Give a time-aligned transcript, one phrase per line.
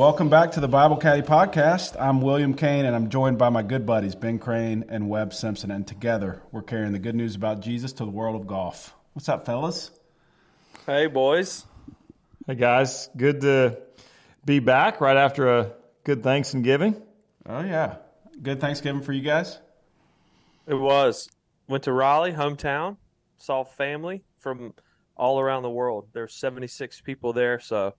[0.00, 1.94] Welcome back to the Bible Caddie Podcast.
[2.00, 5.70] I'm William Kane, and I'm joined by my good buddies Ben Crane and Webb Simpson.
[5.70, 8.94] And together, we're carrying the good news about Jesus to the world of golf.
[9.12, 9.90] What's up, fellas?
[10.86, 11.66] Hey, boys.
[12.46, 13.10] Hey, guys.
[13.14, 13.76] Good to
[14.46, 15.72] be back right after a
[16.04, 17.02] good Thanksgiving.
[17.44, 17.96] Oh yeah,
[18.42, 19.58] good Thanksgiving for you guys.
[20.66, 21.28] It was.
[21.68, 22.96] Went to Raleigh, hometown.
[23.36, 24.72] Saw family from
[25.14, 26.08] all around the world.
[26.14, 27.92] There's 76 people there, so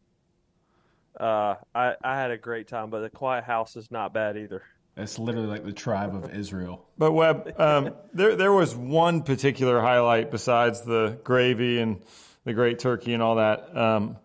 [1.20, 2.90] uh, I I had a great time.
[2.90, 4.64] But the quiet house is not bad either.
[4.98, 6.86] It's literally like the tribe of Israel.
[6.98, 12.02] But Webb, um, there there was one particular highlight besides the gravy and
[12.44, 14.18] the great turkey and all that um,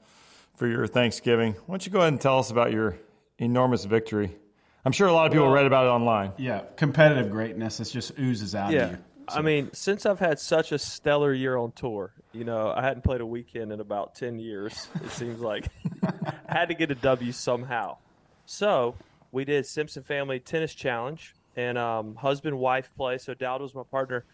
[0.57, 1.53] for your Thanksgiving.
[1.67, 2.97] Why don't you go ahead and tell us about your
[3.39, 4.35] enormous victory?
[4.85, 6.33] I'm sure a lot of people Well- read about it online.
[6.39, 7.79] Yeah, competitive greatness.
[7.81, 8.85] It just oozes out Yeah.
[8.85, 8.99] of you.
[9.29, 13.03] I mean, since I've had such a stellar year on tour, you know, I hadn't
[13.03, 15.67] played a weekend in about 10 years, it seems like.
[16.49, 17.99] Had to get a W somehow.
[18.45, 18.95] So
[19.33, 23.19] we did Simpson Family Tennis Challenge and um, husband wife play.
[23.19, 24.25] So Dowd was my partner.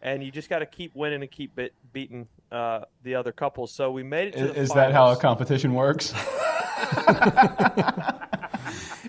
[0.00, 3.72] And you just got to keep winning and keep bit, beating uh, the other couples.
[3.72, 6.14] So we made it to Is, the is that how a competition works?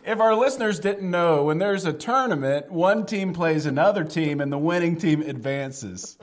[0.03, 4.51] if our listeners didn't know, when there's a tournament, one team plays another team, and
[4.51, 6.17] the winning team advances.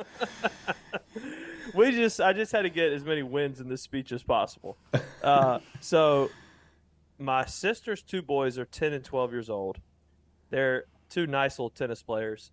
[1.77, 4.77] We just I just had to get as many wins in this speech as possible.
[5.23, 6.31] Uh, so
[7.19, 9.79] my sister's two boys are 10 and 12 years old.
[10.51, 12.51] They're two nice little tennis players.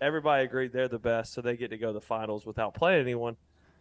[0.00, 3.00] Everybody agreed they're the best, so they get to go to the finals without playing
[3.00, 3.36] anyone.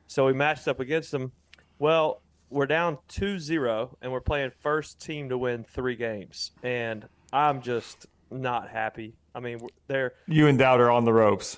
[0.07, 1.31] So we matched up against them.
[1.79, 6.51] Well, we're down 2-0 and we're playing first team to win 3 games.
[6.61, 9.15] And I'm just not happy.
[9.33, 11.57] I mean, they're You and Dowd are on the ropes.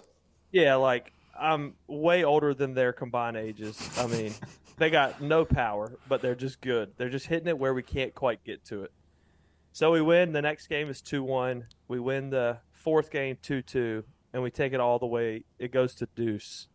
[0.52, 3.78] yeah, like I'm way older than their combined ages.
[3.98, 4.34] I mean,
[4.78, 6.92] they got no power, but they're just good.
[6.98, 8.92] They're just hitting it where we can't quite get to it.
[9.72, 10.32] So we win.
[10.32, 11.66] The next game is 2 1.
[11.88, 14.04] We win the fourth game 2 2,
[14.34, 15.44] and we take it all the way.
[15.60, 16.68] It goes to deuce.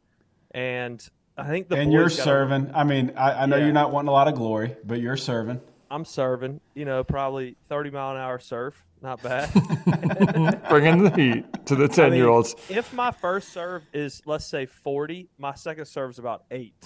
[0.51, 1.03] And
[1.37, 2.73] I think the and you're a- serving.
[2.75, 3.65] I mean, I, I know Yeah.
[3.65, 5.61] you're not wanting a lot of glory, but you're serving.
[5.91, 8.81] I'm serving, you know, probably 30 mile an hour serve.
[9.03, 9.51] Not bad.
[10.69, 12.55] Bringing the heat to the 10 year olds.
[12.69, 16.75] If my first serve is, let's say, 40, my second serve is about 8.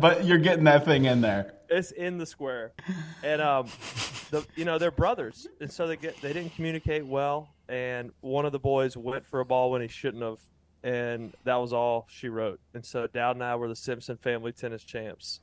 [0.00, 1.54] but you're getting that thing in there.
[1.68, 2.72] It's in the square,
[3.22, 3.66] and um,
[4.32, 8.44] the you know they're brothers, and so they get they didn't communicate well, and one
[8.44, 10.40] of the boys went for a ball when he shouldn't have,
[10.82, 12.58] and that was all she wrote.
[12.74, 15.38] And so Dowd and I were the Simpson family tennis champs.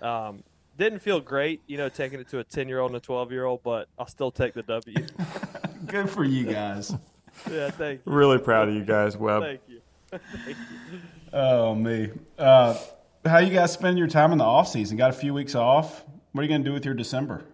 [0.00, 0.44] Um,
[0.76, 3.32] didn't feel great, you know, taking it to a ten year old and a twelve
[3.32, 4.96] year old, but I'll still take the W.
[5.86, 6.94] Good for you guys.
[7.50, 9.42] yeah, thank you, Really proud of you guys, Webb.
[9.42, 9.80] thank you.
[11.32, 12.10] Oh me.
[12.38, 12.76] Uh,
[13.24, 14.96] how you guys spend your time in the off season?
[14.96, 16.04] Got a few weeks off.
[16.32, 17.44] What are you going to do with your December?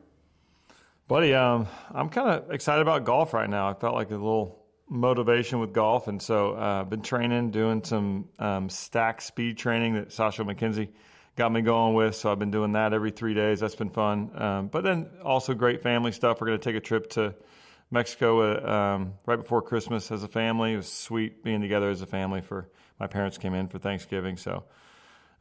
[1.06, 3.68] Buddy, um, I'm kind of excited about golf right now.
[3.68, 7.82] I felt like a little motivation with golf, and so uh, I've been training, doing
[7.84, 10.88] some um, stack speed training that Sasho MacKenzie
[11.36, 12.14] got me going with.
[12.16, 13.60] So I've been doing that every three days.
[13.60, 14.30] That's been fun.
[14.34, 16.40] Um, but then also great family stuff.
[16.40, 17.34] We're going to take a trip to
[17.90, 20.74] Mexico uh, um, right before Christmas as a family.
[20.74, 22.40] It was sweet being together as a family.
[22.40, 22.68] For
[22.98, 24.64] my parents came in for Thanksgiving, so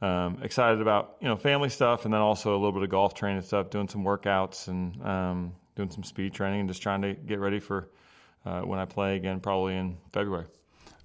[0.02, 3.14] um, excited about you know family stuff, and then also a little bit of golf
[3.14, 7.14] training stuff, doing some workouts and um, doing some speed training, and just trying to
[7.14, 7.90] get ready for
[8.46, 10.46] uh, when I play again, probably in February.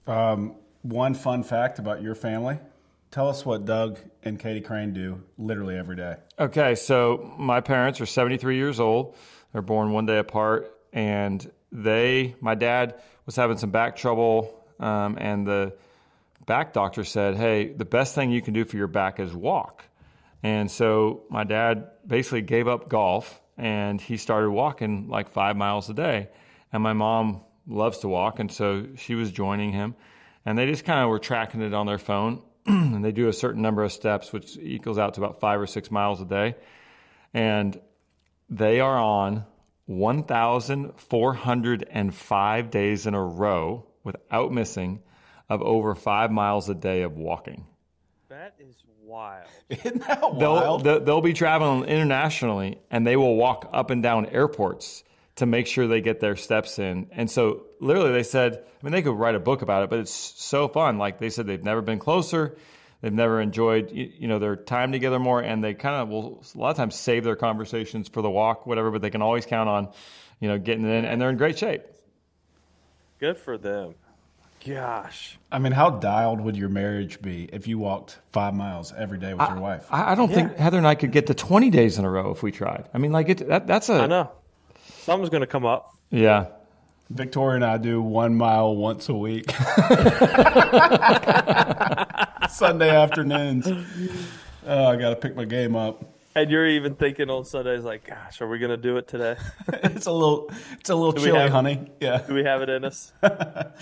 [0.06, 2.58] Um, one fun fact about your family.
[3.14, 6.16] Tell us what Doug and Katie Crane do literally every day.
[6.36, 9.14] Okay, so my parents are 73 years old.
[9.52, 15.16] They're born one day apart, and they, my dad was having some back trouble, um,
[15.20, 15.76] and the
[16.44, 19.84] back doctor said, "Hey, the best thing you can do for your back is walk."
[20.42, 25.88] And so my dad basically gave up golf, and he started walking like five miles
[25.88, 26.30] a day.
[26.72, 29.94] And my mom loves to walk, and so she was joining him,
[30.44, 32.42] and they just kind of were tracking it on their phone.
[32.66, 35.66] and they do a certain number of steps, which equals out to about five or
[35.66, 36.54] six miles a day.
[37.32, 37.80] And
[38.48, 39.44] they are on
[39.86, 45.00] 1,405 days in a row without missing
[45.48, 47.66] of over five miles a day of walking.
[48.28, 49.48] That is wild.
[49.68, 50.84] Isn't that They'll, wild?
[50.84, 55.04] they'll, they'll be traveling internationally and they will walk up and down airports
[55.36, 57.08] to make sure they get their steps in.
[57.12, 59.98] And so, literally, they said, I mean, they could write a book about it, but
[59.98, 60.98] it's so fun.
[60.98, 62.56] Like they said, they've never been closer.
[63.00, 66.42] They've never enjoyed, you, you know, their time together more, and they kind of will
[66.54, 68.90] a lot of times save their conversations for the walk, whatever.
[68.90, 69.88] But they can always count on,
[70.40, 71.82] you know, getting it in, and they're in great shape.
[73.18, 73.94] Good for them.
[74.66, 75.38] gosh.
[75.50, 79.34] I mean, how dialed would your marriage be if you walked five miles every day
[79.34, 79.86] with your wife?
[79.90, 82.30] I, I don't think Heather and I could get to 20 days in a row
[82.30, 82.88] if we tried.
[82.94, 84.30] I mean, like it, that, that's a I know.
[85.04, 85.94] Something's going to come up.
[86.10, 86.46] yeah.
[87.10, 89.50] Victoria and I do one mile once a week.
[92.48, 93.66] Sunday afternoons.
[94.66, 96.02] Oh, I got to pick my game up.
[96.34, 99.36] And you're even thinking on Sundays, like, gosh, are we going to do it today?
[99.84, 101.92] It's a little, it's a little we chilly, have- honey.
[102.00, 102.22] Yeah.
[102.26, 103.12] do we have it in us?
[103.22, 103.74] Weber,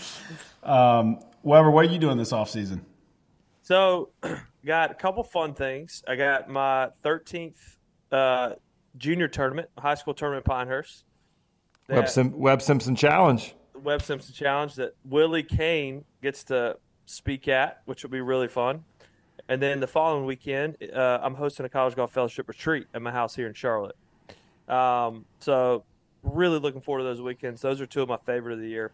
[1.70, 2.84] what are you doing this off season?
[3.62, 4.10] So,
[4.66, 6.02] got a couple fun things.
[6.08, 7.54] I got my 13th
[8.10, 8.54] uh,
[8.96, 11.04] junior tournament, high school tournament, at
[11.88, 12.16] Pinehurst.
[12.16, 13.54] Webb, Sim, Webb Simpson Challenge.
[13.82, 16.76] Webb Simpson Challenge that Willie Kane gets to
[17.06, 18.84] speak at, which will be really fun.
[19.48, 23.10] And then the following weekend, uh, I'm hosting a college golf fellowship retreat at my
[23.10, 23.96] house here in Charlotte.
[24.68, 25.84] Um, so
[26.22, 27.60] really looking forward to those weekends.
[27.60, 28.92] Those are two of my favorite of the year.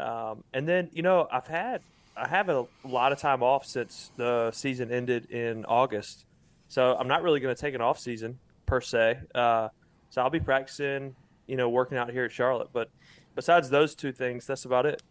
[0.00, 1.82] Um, and then you know I've had
[2.16, 6.24] I have a lot of time off since the season ended in August,
[6.68, 9.20] so I'm not really going to take an off season per se.
[9.34, 9.68] Uh,
[10.10, 11.14] so I'll be practicing,
[11.46, 12.68] you know, working out here at Charlotte.
[12.72, 12.90] But
[13.34, 15.02] besides those two things, that's about it.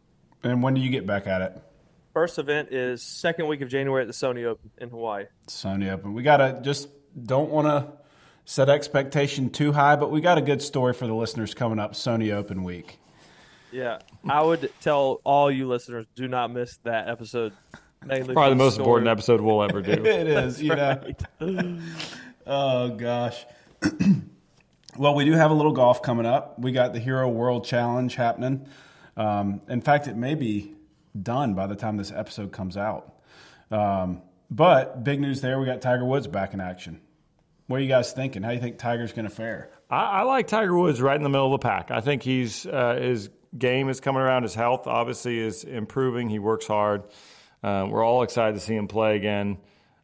[0.44, 1.62] And when do you get back at it?
[2.14, 5.26] First event is second week of January at the Sony Open in Hawaii.
[5.48, 6.14] Sony Open.
[6.14, 6.90] We got to just
[7.26, 7.92] don't want to
[8.46, 11.94] set expectation too high, but we got a good story for the listeners coming up
[11.94, 13.00] Sony Open week.
[13.72, 14.00] Yeah,
[14.30, 17.54] I would tell all you listeners do not miss that episode.
[18.06, 18.84] Mainly Probably the most story.
[18.86, 19.92] important episode we'll ever do.
[20.06, 21.02] It is, you know.
[22.46, 23.46] Oh gosh.
[24.98, 26.60] well, we do have a little golf coming up.
[26.60, 28.68] We got the Hero World Challenge happening.
[29.16, 30.74] Um, in fact, it may be
[31.20, 33.14] done by the time this episode comes out.
[33.72, 37.02] Um, but big news there, we got Tiger Woods back in action.
[37.68, 38.44] What are you guys thinking?
[38.44, 39.72] How do you think Tiger's going to fare?
[39.90, 41.92] I, I like Tiger Woods right in the middle of the pack.
[41.92, 44.44] I think he's uh, his game is coming around.
[44.44, 46.30] His health obviously is improving.
[46.30, 47.04] He works hard.
[47.64, 49.58] Uh, we're all excited to see him play again.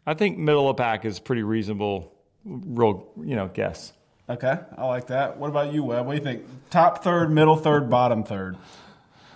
[0.06, 2.16] I think middle of the pack is pretty reasonable.
[2.46, 3.92] Real, you know, guess.
[4.30, 5.38] Okay, I like that.
[5.38, 6.06] What about you, Webb?
[6.06, 6.46] What do you think?
[6.70, 8.58] Top third, middle third, bottom third.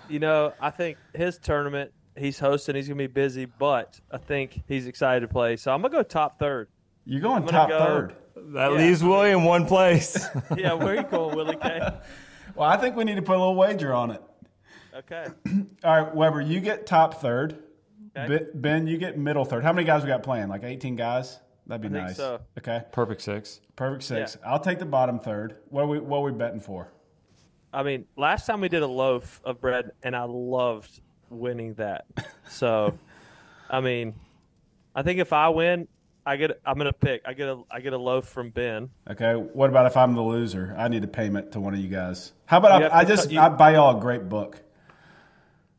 [0.07, 2.75] You know, I think his tournament he's hosting.
[2.75, 5.55] He's gonna be busy, but I think he's excited to play.
[5.57, 6.67] So I'm gonna go top third.
[7.05, 8.15] You're going gonna top go- third.
[8.53, 8.77] That Yeah.
[8.77, 10.27] leaves William one place.
[10.57, 11.81] Yeah, where are you going, Willie K?
[12.55, 14.21] Well, I think we need to put a little wager on it.
[14.95, 15.25] Okay.
[15.83, 17.57] All right, Weber, you get top third.
[18.15, 18.45] Okay.
[18.53, 19.63] Ben, you get middle third.
[19.63, 20.49] How many guys we got playing?
[20.49, 21.39] Like 18 guys?
[21.67, 22.17] That'd be I think nice.
[22.17, 22.41] so.
[22.57, 23.61] Okay, Perfect six.
[23.75, 24.37] perfect six.
[24.45, 25.57] I'll take the bottom third.
[25.69, 26.89] What are we what are we betting for?
[27.71, 32.05] I mean, last time we did a loaf of bread, and I loved winning that.
[32.49, 32.99] So,
[33.69, 34.13] I mean,
[34.93, 35.87] I think if I win,
[36.25, 36.59] I get.
[36.65, 37.21] I'm gonna pick.
[37.25, 37.61] I get a.
[37.71, 38.89] I get a loaf from Ben.
[39.09, 39.33] Okay.
[39.33, 40.75] What about if I'm the loser?
[40.77, 42.33] I need a payment to one of you guys.
[42.45, 44.61] How about You I, I just cut- you- I buy y'all a great book?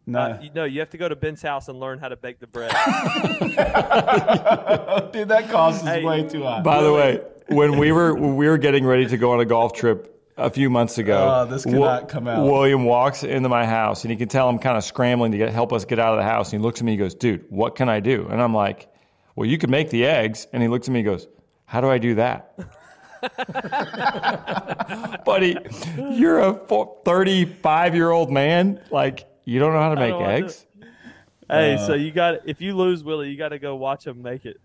[0.07, 2.17] No, Uh, you know, you have to go to Ben's house and learn how to
[2.17, 2.71] bake the bread.
[5.13, 6.05] dude, that cost is Hey.
[6.05, 6.61] way too high.
[6.61, 9.45] By the way, when we were when we were getting ready to go on a
[9.47, 12.45] golf trip a few months ago, Oh, this cannot come out.
[12.45, 15.51] William walks into my house and you can tell I'm kind of scrambling to get
[15.51, 16.53] help us get out of the house.
[16.53, 18.89] And he looks at me, he goes, "Dude, what can I do?" And I'm like,
[19.37, 21.29] "Well, you could make the eggs." And he looks at me, he goes,
[21.65, 22.53] "How do I do that?"
[25.25, 25.57] Buddy,
[25.97, 26.53] you're a
[27.05, 28.81] 35 year old man.
[28.91, 30.67] Like, you don't know how to make don't know how to- eggs?
[31.51, 32.49] hey, Uh, so you got.
[32.49, 34.61] If you lose, Willie, you got to go watch him make it.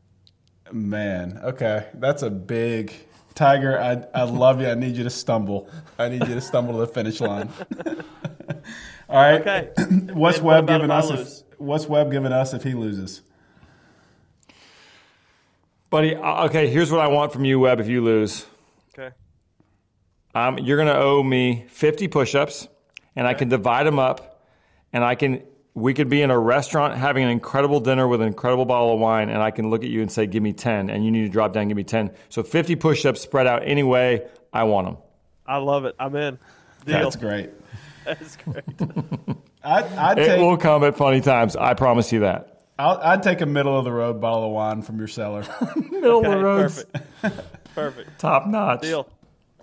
[0.72, 2.94] Man, okay, that's a big
[3.36, 3.80] Tiger.
[3.80, 4.68] I I love you.
[4.70, 5.70] I need you to stumble.
[5.98, 7.50] I need you to stumble to the finish line.
[9.10, 9.42] All right.
[9.42, 9.70] Okay.
[10.14, 11.10] What's And what Webb about giving us?
[11.12, 13.22] If, what's Webb giving us if he loses?
[15.90, 18.46] Buddy, uh, okay, here's what I want from you, Webb, if you lose.
[18.98, 19.14] Okay.
[20.36, 22.68] Um, you're going to owe me 50 push-ups,
[23.16, 24.29] and I can divide them up,
[24.94, 25.42] and I can.
[25.76, 29.00] We could be in a restaurant having an incredible dinner with an incredible bottle of
[29.00, 31.22] wine, and I can look at you and say, "Give me 10," and you need
[31.24, 32.12] to drop down, give me 10.
[32.30, 34.98] So 50 push-ups spread out any way I want them.
[35.46, 35.96] I love it.
[36.00, 36.38] I'm in.
[36.86, 37.00] Deal.
[37.04, 37.52] That's great.
[38.06, 38.64] That's great.
[39.64, 41.56] I'd, I'd It take will come at funny times.
[41.56, 42.64] I promise you that.
[42.80, 45.44] I'll, I'd take a middle of the road bottle of wine from your cellar.
[45.76, 46.62] Middle Okay, of the road,
[47.22, 47.76] perfect.
[47.76, 48.20] Perfect.
[48.20, 48.82] top notch.
[48.82, 49.08] Deal.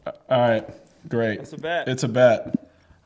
[0.06, 0.68] All right,
[1.08, 1.40] great.
[1.40, 1.88] It's a bet.
[1.88, 2.54] It's a bet.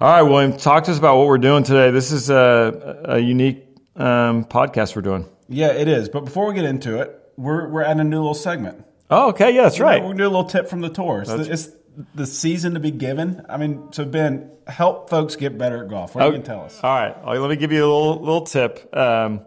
[0.00, 1.90] All right, William, talk to us about what we're doing today.
[1.90, 3.66] This is a, a unique
[3.97, 5.26] um, podcast we're doing.
[5.47, 6.09] Yeah, it is.
[6.09, 8.83] But before we get into it, we're we're adding a new little segment.
[9.11, 10.00] Oh, okay, yeah, that's right.
[10.00, 11.21] We're gonna do a little tip from the tour.
[11.21, 11.69] It's, the, it's
[12.14, 13.45] the season to be given.
[13.47, 16.14] I mean, so Ben, help folks get better at golf.
[16.14, 16.80] What you can tell us?
[16.83, 18.97] All right, All right, let me give you a little little tip.
[18.97, 19.42] Um,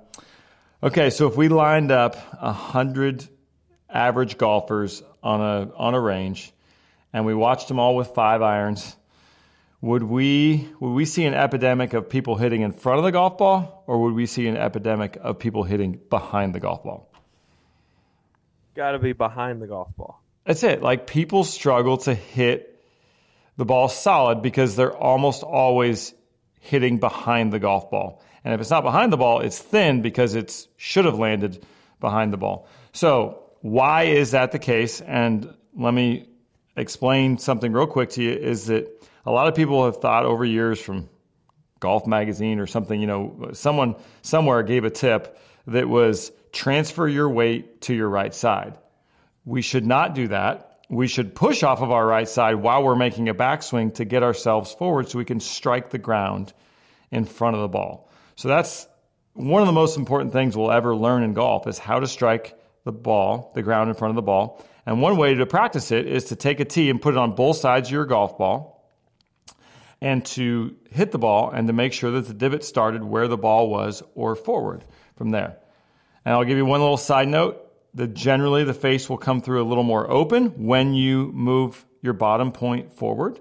[0.84, 3.28] okay, so if we lined up a hundred
[3.90, 6.54] average golfers on a on a range,
[7.12, 8.96] and we watched them all with five irons,
[9.84, 13.38] would we would we see an epidemic of people hitting in front of the golf
[13.38, 17.12] ball, or would we see an epidemic of people hitting behind the golf ball?
[18.76, 20.24] Got to be behind the golf ball.
[20.46, 20.82] That's it.
[20.82, 22.82] Like people struggle to hit
[23.58, 26.14] the ball solid because they're almost always
[26.62, 28.24] hitting behind the golf ball.
[28.46, 31.62] And if it's not behind the ball, it's thin because it should have landed
[32.00, 32.70] behind the ball.
[32.94, 35.02] So, why is that the case?
[35.02, 36.30] And let me
[36.78, 38.88] explain something real quick to you is that
[39.26, 41.10] a lot of people have thought over years from
[41.80, 45.38] Golf Magazine or something, you know, someone somewhere gave a tip
[45.68, 48.78] that was transfer your weight to your right side.
[49.46, 50.80] We should not do that.
[50.90, 54.24] We should push off of our right side while we're making a backswing to get
[54.24, 56.54] ourselves forward so we can strike the ground
[57.12, 58.10] in front of the ball.
[58.36, 58.88] So that's
[59.34, 62.58] one of the most important things we'll ever learn in golf is how to strike
[62.84, 64.64] the ball, the ground in front of the ball.
[64.86, 67.36] And one way to practice it is to take a tee and put it on
[67.36, 68.73] both sides of your golf ball
[70.04, 73.38] and to hit the ball and to make sure that the divot started where the
[73.38, 74.84] ball was or forward
[75.16, 75.56] from there.
[76.26, 77.58] And I'll give you one little side note
[77.94, 82.12] that generally the face will come through a little more open when you move your
[82.12, 83.40] bottom point forward.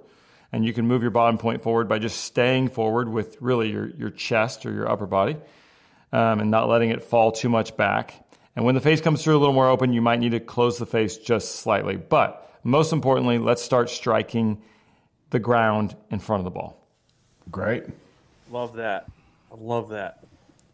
[0.52, 3.88] And you can move your bottom point forward by just staying forward with really your,
[3.96, 5.36] your chest or your upper body
[6.12, 8.24] um, and not letting it fall too much back.
[8.54, 10.78] And when the face comes through a little more open, you might need to close
[10.78, 11.96] the face just slightly.
[11.96, 14.62] But most importantly, let's start striking
[15.32, 16.78] the ground in front of the ball.
[17.50, 17.84] Great.
[18.50, 19.10] Love that.
[19.50, 20.24] I love that.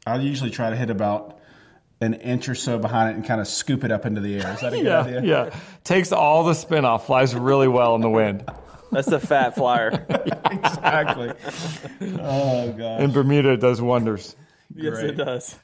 [0.06, 1.38] I usually try to hit about
[2.00, 4.52] an inch or so behind it and kind of scoop it up into the air.
[4.52, 5.22] Is that a good yeah, idea?
[5.22, 5.60] Yeah.
[5.84, 8.44] Takes all the spin off, flies really well in the wind.
[8.90, 10.06] That's the fat flyer.
[10.50, 11.32] exactly.
[12.20, 13.00] Oh god.
[13.02, 14.34] In Bermuda, it does wonders.
[14.74, 15.10] yes, Great.
[15.10, 15.56] it does.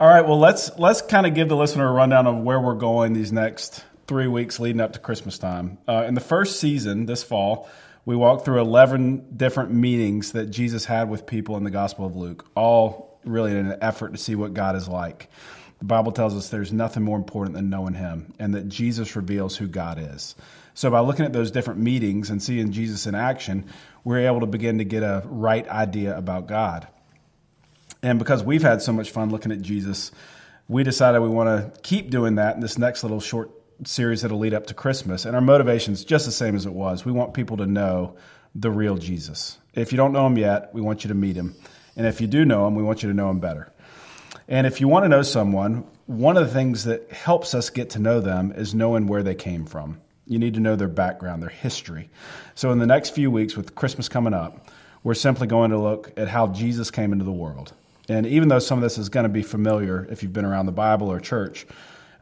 [0.00, 0.26] All right.
[0.26, 3.32] Well, let's let's kind of give the listener a rundown of where we're going these
[3.32, 5.78] next three weeks leading up to Christmas time.
[5.88, 7.68] Uh, in the first season this fall,
[8.04, 12.14] we walked through eleven different meetings that Jesus had with people in the Gospel of
[12.16, 15.28] Luke, all really in an effort to see what God is like.
[15.78, 19.56] The Bible tells us there's nothing more important than knowing Him, and that Jesus reveals
[19.56, 20.34] who God is.
[20.74, 23.66] So, by looking at those different meetings and seeing Jesus in action,
[24.04, 26.86] we're able to begin to get a right idea about God.
[28.02, 30.12] And because we've had so much fun looking at Jesus,
[30.68, 33.50] we decided we want to keep doing that in this next little short
[33.84, 35.24] series that'll lead up to Christmas.
[35.24, 37.04] And our motivation is just the same as it was.
[37.04, 38.16] We want people to know
[38.54, 39.58] the real Jesus.
[39.74, 41.54] If you don't know him yet, we want you to meet him.
[41.96, 43.72] And if you do know him, we want you to know him better.
[44.48, 47.90] And if you want to know someone, one of the things that helps us get
[47.90, 50.00] to know them is knowing where they came from.
[50.26, 52.10] You need to know their background, their history.
[52.54, 54.70] So, in the next few weeks, with Christmas coming up,
[55.04, 57.72] we're simply going to look at how Jesus came into the world.
[58.08, 60.66] And even though some of this is going to be familiar if you've been around
[60.66, 61.66] the Bible or church,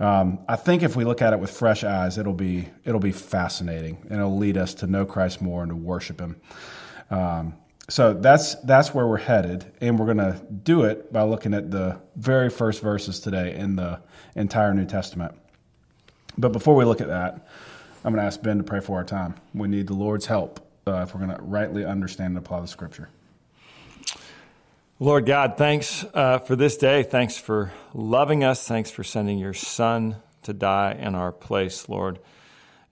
[0.00, 3.12] um, I think if we look at it with fresh eyes, it'll be it'll be
[3.12, 6.36] fascinating and it'll lead us to know Christ more and to worship Him.
[7.10, 7.54] Um,
[7.88, 11.70] so that's that's where we're headed, and we're going to do it by looking at
[11.70, 14.00] the very first verses today in the
[14.34, 15.34] entire New Testament.
[16.38, 17.46] But before we look at that,
[18.04, 19.34] I'm going to ask Ben to pray for our time.
[19.52, 22.68] We need the Lord's help uh, if we're going to rightly understand and apply the
[22.68, 23.10] Scripture.
[25.04, 27.02] Lord God, thanks uh, for this day.
[27.02, 28.66] Thanks for loving us.
[28.66, 32.20] Thanks for sending your Son to die in our place, Lord.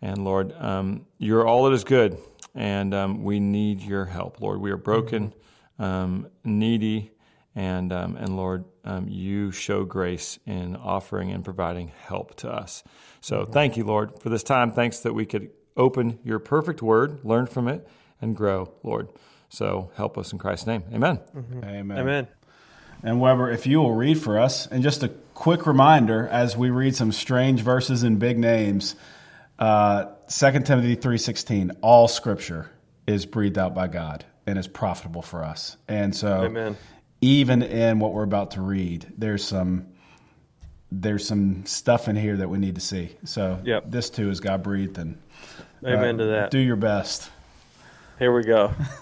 [0.02, 2.19] And Lord, um, you're all that is good,
[2.54, 4.61] and um, we need your help, Lord.
[4.61, 5.33] We are broken,
[5.78, 7.12] um, needy,
[7.54, 12.85] and um, and Lord, um, you show grace in offering and providing help to us.
[13.23, 14.71] So thank you, Lord, for this time.
[14.71, 17.88] Thanks that we could open your perfect word, learn from it,
[18.21, 19.09] and grow, Lord.
[19.52, 20.82] So help us in Christ's name.
[20.94, 21.21] Amen.
[21.62, 21.99] Amen.
[21.99, 22.26] Amen.
[23.02, 26.71] And Weber, if you will read for us, and just a quick reminder as we
[26.71, 28.97] read some strange verses and big names,
[29.59, 32.71] uh, 2 Timothy 3.16, all scripture
[33.06, 35.76] is breathed out by God and is profitable for us.
[35.87, 36.78] And so Amen.
[37.21, 39.88] even in what we're about to read, there's some
[40.94, 43.16] there's some stuff in here that we need to see.
[43.25, 43.85] So Yep.
[43.90, 45.18] this too is God breathed and
[45.85, 46.50] Amen uh, to that.
[46.50, 47.30] Do your best.
[48.18, 48.73] Here we go.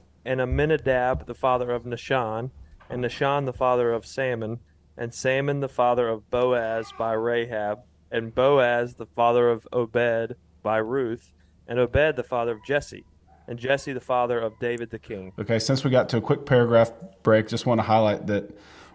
[0.25, 2.51] and Amminadab the father of Nahshon,
[2.89, 4.59] and Nahshon the father of Salmon,
[4.97, 7.79] and Salmon the father of Boaz by Rahab,
[8.11, 11.33] and Boaz the father of Obed by Ruth,
[11.67, 13.05] and Obed the father of Jesse,
[13.47, 15.31] and Jesse the father of David the king.
[15.39, 16.91] Okay, since we got to a quick paragraph
[17.23, 18.51] break, just want to highlight that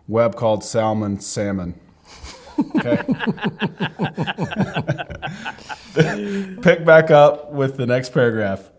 [0.09, 1.81] Webb called Salmon salmon.
[2.77, 2.97] Okay.
[6.63, 8.71] Pick back up with the next paragraph.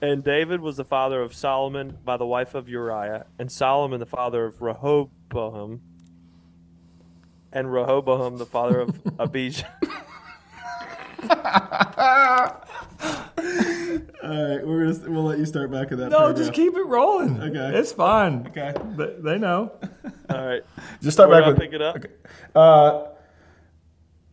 [0.00, 4.06] And David was the father of Solomon by the wife of Uriah, and Solomon the
[4.06, 5.80] father of Rehoboam,
[7.52, 9.66] and Rehoboam the father of Abijah.
[14.22, 16.10] All right, we're gonna we'll let you start back at that.
[16.10, 16.36] No, paragraph.
[16.36, 17.40] just keep it rolling.
[17.40, 17.78] Okay.
[17.78, 18.46] It's fine.
[18.48, 18.74] Okay.
[18.96, 19.72] They, they know.
[20.30, 20.62] All right,
[21.02, 21.96] Just start where back do I with pick it up?
[21.96, 22.08] Okay.
[22.54, 23.04] Uh,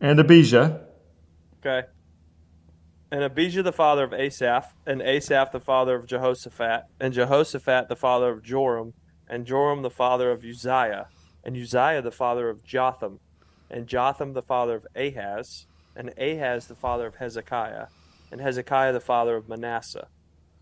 [0.00, 0.82] And Abijah.
[1.64, 1.86] Okay.
[3.10, 7.94] And Abijah the father of Asaph, and Asaph the father of Jehoshaphat, and Jehoshaphat the
[7.94, 8.94] father of Joram,
[9.28, 11.06] and Joram the father of Uzziah,
[11.44, 13.20] and Uzziah the father of Jotham,
[13.70, 17.86] and Jotham the father of Ahaz, and Ahaz the father of Hezekiah,
[18.32, 20.08] and Hezekiah the father of Manasseh,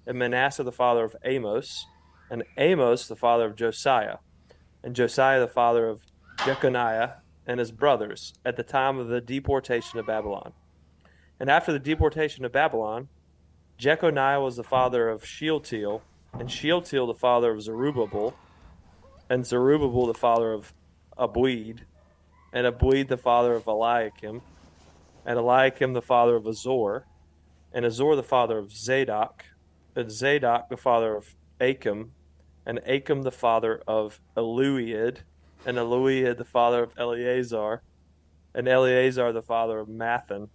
[0.06, 1.86] and Manasseh the father of Amos,
[2.30, 4.18] and Amos the father of Josiah,
[4.82, 6.02] and Josiah the father of
[6.44, 7.14] Jeconiah
[7.46, 10.52] and his brothers at the time of the deportation of Babylon.
[11.44, 13.08] And after the deportation of Babylon,
[13.76, 16.00] Jeconiah was the father of Shealtiel,
[16.32, 18.34] and Shealtiel the father of Zerubbabel,
[19.28, 20.72] and Zerubbabel the father of
[21.18, 21.80] Abiud,
[22.50, 24.40] and Abiud the father of Eliakim,
[25.26, 27.04] and Eliakim the father of Azor,
[27.74, 29.44] and Azor the father of Zadok,
[29.94, 32.12] and Zadok the father of Achim,
[32.64, 35.18] and Achim the father of Eliud,
[35.66, 37.82] and Eliud the father of Eleazar,
[38.54, 40.48] and Eleazar the father of Matthan,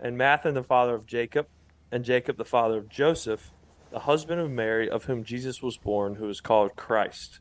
[0.00, 1.46] and Matthan the father of Jacob,
[1.90, 3.52] and Jacob the father of Joseph,
[3.90, 7.40] the husband of Mary, of whom Jesus was born, who is called Christ.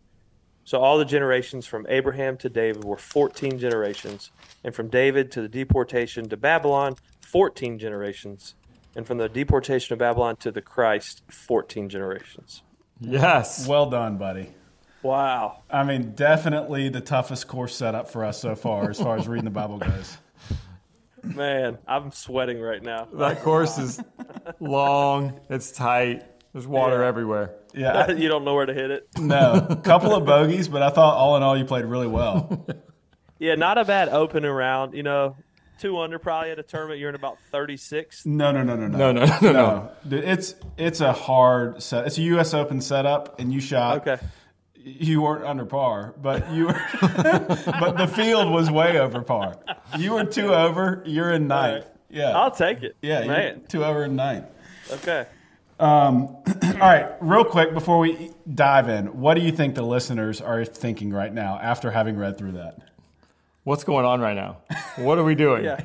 [0.63, 4.31] So all the generations from Abraham to David were 14 generations,
[4.63, 8.55] and from David to the deportation to Babylon, 14 generations,
[8.95, 12.63] and from the deportation of Babylon to the Christ, 14 generations.
[12.99, 13.67] Yes.
[13.67, 14.53] well done, buddy.
[15.03, 15.61] Wow.
[15.69, 19.45] I mean, definitely the toughest course setup for us so far, as far as reading
[19.45, 20.17] the Bible goes.
[21.25, 23.07] Man, I'm sweating right now.
[23.13, 24.01] That course is
[24.59, 25.39] long.
[25.49, 26.23] It's tight.
[26.53, 27.07] There's water Yeah.
[27.07, 27.55] everywhere.
[27.73, 29.07] Yeah, I- you don't know where to hit it.
[29.17, 32.65] no, couple of bogeys, but I thought all in all you played really well.
[33.37, 34.93] Yeah, not a bad opening round.
[34.93, 35.35] You know,
[35.81, 37.01] two under probably at a tournament.
[37.01, 38.25] You're in about 36.
[38.25, 39.91] No, no, no, no, no, No, no, no, no.
[40.07, 42.07] Dude, It's it's a hard set.
[42.07, 42.53] It's a U.S.
[42.53, 44.07] Open setup, and you shot.
[44.07, 44.25] Okay.
[44.85, 46.81] You weren't under par, but you were.
[47.01, 49.57] but the field was way over par.
[49.97, 51.01] You were two over.
[51.05, 51.85] You're in ninth.
[52.09, 52.95] Yeah, I'll take it.
[53.01, 53.63] yeah, you're man.
[53.67, 54.45] two over in ninth.
[54.91, 55.25] Okay.
[55.79, 60.63] All right, real quick before we dive in, what do you think the listeners are
[60.63, 62.77] thinking right now after having read through that?
[63.63, 64.57] What's going on right now?
[64.97, 65.65] What are we doing?
[65.65, 65.81] Yeah.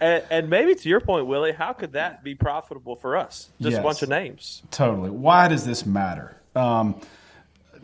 [0.00, 3.50] and, and maybe to your point, Willie, how could that be profitable for us?
[3.60, 3.80] Just Yes.
[3.80, 4.62] a bunch of names.
[4.70, 5.10] Totally.
[5.10, 6.36] Why does this matter?
[6.54, 7.00] Um,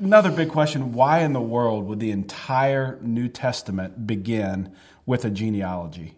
[0.00, 4.72] another big question why in the world would the entire New Testament begin
[5.06, 6.16] with a genealogy?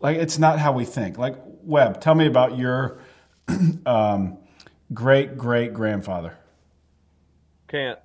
[0.00, 1.16] Like, it's not how we think.
[1.18, 2.98] Like, Webb, tell me about your
[3.86, 4.38] um,
[4.92, 6.36] great great grandfather.
[7.68, 7.98] Can't.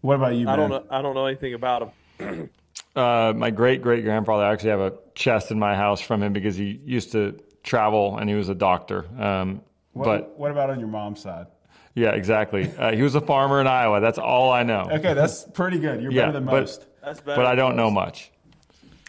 [0.00, 0.84] What about you, I don't know.
[0.90, 2.50] I don't know anything about him.
[2.94, 6.34] Uh, my great great grandfather I actually have a chest in my house from him
[6.34, 9.06] because he used to travel and he was a doctor.
[9.18, 11.46] Um, What, but what about on your mom's side?
[11.94, 12.70] Yeah, exactly.
[12.78, 14.00] Uh, he was a farmer in Iowa.
[14.00, 14.88] That's all I know.
[14.90, 16.02] Okay, that's pretty good.
[16.02, 16.86] You're Yeah, better than but- most.
[17.04, 17.36] That's better.
[17.36, 18.30] But I don't know much.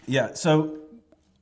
[0.06, 0.34] Yeah.
[0.34, 0.78] So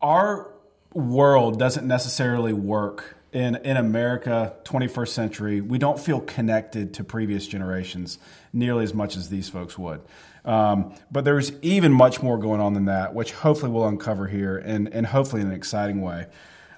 [0.01, 0.51] our
[0.93, 5.61] world doesn't necessarily work in in America, 21st century.
[5.63, 8.19] We don't feel connected to previous generations
[8.53, 10.03] nearly as much as these folks would.
[10.45, 14.59] Um, but there's even much more going on than that, which hopefully we'll uncover here,
[14.59, 16.27] and and hopefully in an exciting way.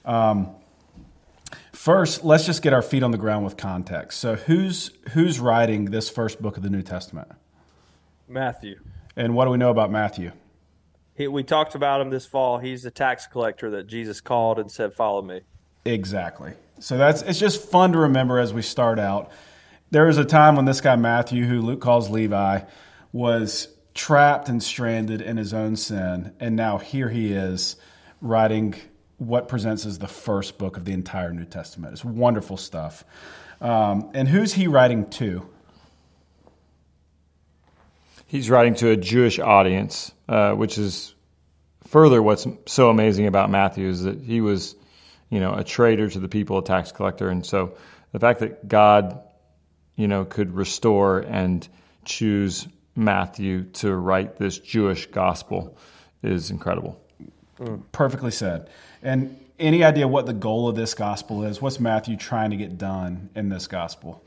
[0.04, 0.50] Um,
[1.84, 4.18] first, let's just get our feet on the ground with context.
[4.18, 7.28] So, who's who's writing this first book of the New Testament,
[8.26, 8.80] Matthew.
[9.16, 10.32] and what do we know about Matthew?
[11.14, 12.58] He, we talked about him this fall.
[12.58, 15.42] He's the tax collector that Jesus called and said, "Follow me."
[15.84, 16.54] Exactly.
[16.80, 19.30] So that's it's just fun to remember as we start out.
[19.90, 22.60] There was a time when this guy Matthew, who Luke calls Levi,
[23.12, 27.76] was trapped and stranded in his own sin, and now here he is
[28.22, 28.74] writing
[29.18, 31.92] what presents as the first book of the entire New Testament.
[31.92, 33.04] It's wonderful stuff.
[33.60, 35.48] Um, and who's he writing to?
[38.26, 41.14] He's writing to a Jewish audience, uh, which is
[41.86, 44.74] further what's so amazing about Matthew is that he was,
[45.30, 47.76] you know, a traitor to the people, a tax collector, and so
[48.12, 49.20] the fact that God,
[49.96, 51.66] you know, could restore and
[52.04, 55.76] choose Matthew to write this Jewish gospel
[56.22, 57.00] is incredible.
[57.92, 58.68] Perfectly said.
[59.04, 61.60] And any idea what the goal of this gospel is?
[61.60, 64.24] What's Matthew trying to get done in this gospel?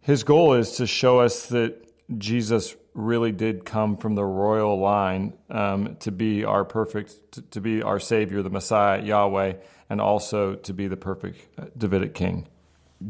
[0.00, 1.78] His goal is to show us that
[2.18, 7.60] Jesus really did come from the royal line um, to be our perfect, to, to,
[7.60, 9.54] be our Savior, the Messiah, Yahweh,
[9.88, 12.48] and also to be the perfect uh, Davidic king.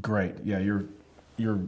[0.00, 0.34] Great.
[0.44, 0.84] Yeah, you're
[1.36, 1.60] you're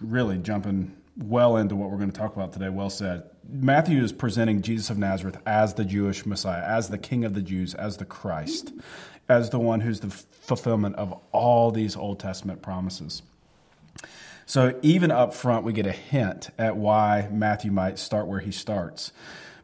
[0.00, 2.68] really jumping well into what we're going to talk about today.
[2.68, 3.24] Well said.
[3.48, 7.42] Matthew is presenting Jesus of Nazareth as the Jewish Messiah, as the King of the
[7.42, 8.72] Jews, as the Christ,
[9.28, 13.22] as the one who's the fulfillment of all these Old Testament promises.
[14.46, 18.50] So even up front, we get a hint at why Matthew might start where he
[18.50, 19.12] starts.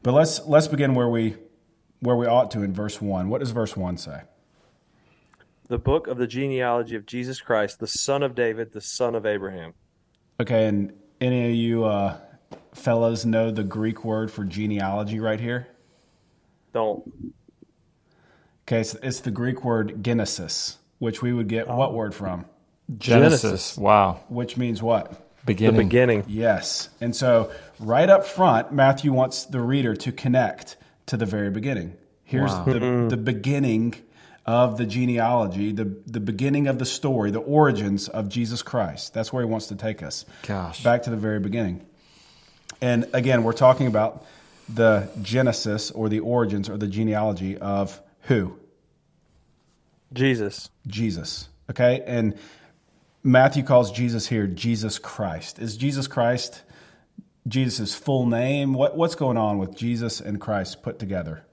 [0.03, 1.37] But let's let's begin where we
[2.01, 3.29] where we ought to in verse one.
[3.29, 4.23] What does verse one say?
[5.69, 9.27] The book of the genealogy of Jesus Christ, the son of David, the son of
[9.27, 9.75] Abraham.
[10.41, 12.17] Okay, and any of you uh,
[12.73, 15.69] fellows know the Greek word for genealogy right here?
[16.73, 17.35] Don't.
[18.67, 21.77] Okay, it's, it's the Greek word genesis, which we would get oh.
[21.77, 22.47] what word from?
[22.97, 23.43] Genesis.
[23.43, 23.77] Genesis.
[23.79, 24.21] Wow.
[24.29, 25.27] Which means what?
[25.45, 25.77] Beginning.
[25.77, 26.25] The beginning.
[26.29, 26.89] Yes.
[27.01, 31.97] And so, right up front, Matthew wants the reader to connect to the very beginning.
[32.25, 32.65] Here's wow.
[32.65, 33.95] the, the beginning
[34.47, 39.15] of the genealogy, the, the beginning of the story, the origins of Jesus Christ.
[39.15, 40.25] That's where he wants to take us.
[40.47, 40.83] Gosh.
[40.83, 41.87] Back to the very beginning.
[42.81, 44.25] And again, we're talking about
[44.69, 48.59] the genesis or the origins or the genealogy of who?
[50.13, 50.71] Jesus.
[50.87, 51.49] Jesus.
[51.69, 52.03] Okay?
[52.07, 52.37] And
[53.23, 55.59] Matthew calls Jesus here Jesus Christ.
[55.59, 56.63] Is Jesus Christ
[57.47, 58.75] Jesus' full name?
[58.75, 61.45] What, what's going on with Jesus and Christ put together?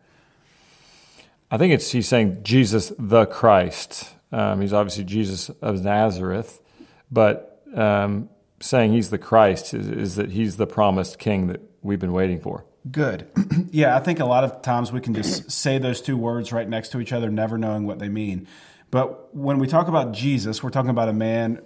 [1.50, 4.14] I think it's he's saying Jesus the Christ.
[4.32, 6.62] Um, he's obviously Jesus of Nazareth,
[7.10, 8.30] but um,
[8.60, 12.42] saying he's the Christ is, is, that he's the promised King that we've been waiting
[12.42, 12.66] for.
[12.92, 13.30] Good.
[13.72, 16.68] yeah, I think a lot of times we can just say those two words right
[16.68, 18.48] next to each other, never knowing what they mean.
[18.92, 21.62] But when we talk about Jesus, we're talking about a man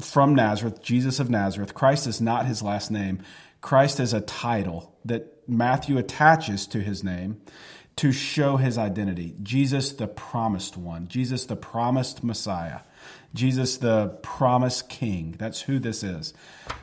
[0.00, 1.74] from Nazareth, Jesus of Nazareth.
[1.74, 3.22] Christ is not his last name.
[3.60, 7.40] Christ is a title that Matthew attaches to his name
[7.96, 9.34] to show his identity.
[9.42, 11.08] Jesus, the promised one.
[11.08, 12.80] Jesus, the promised Messiah.
[13.34, 15.34] Jesus, the promised King.
[15.38, 16.34] That's who this is.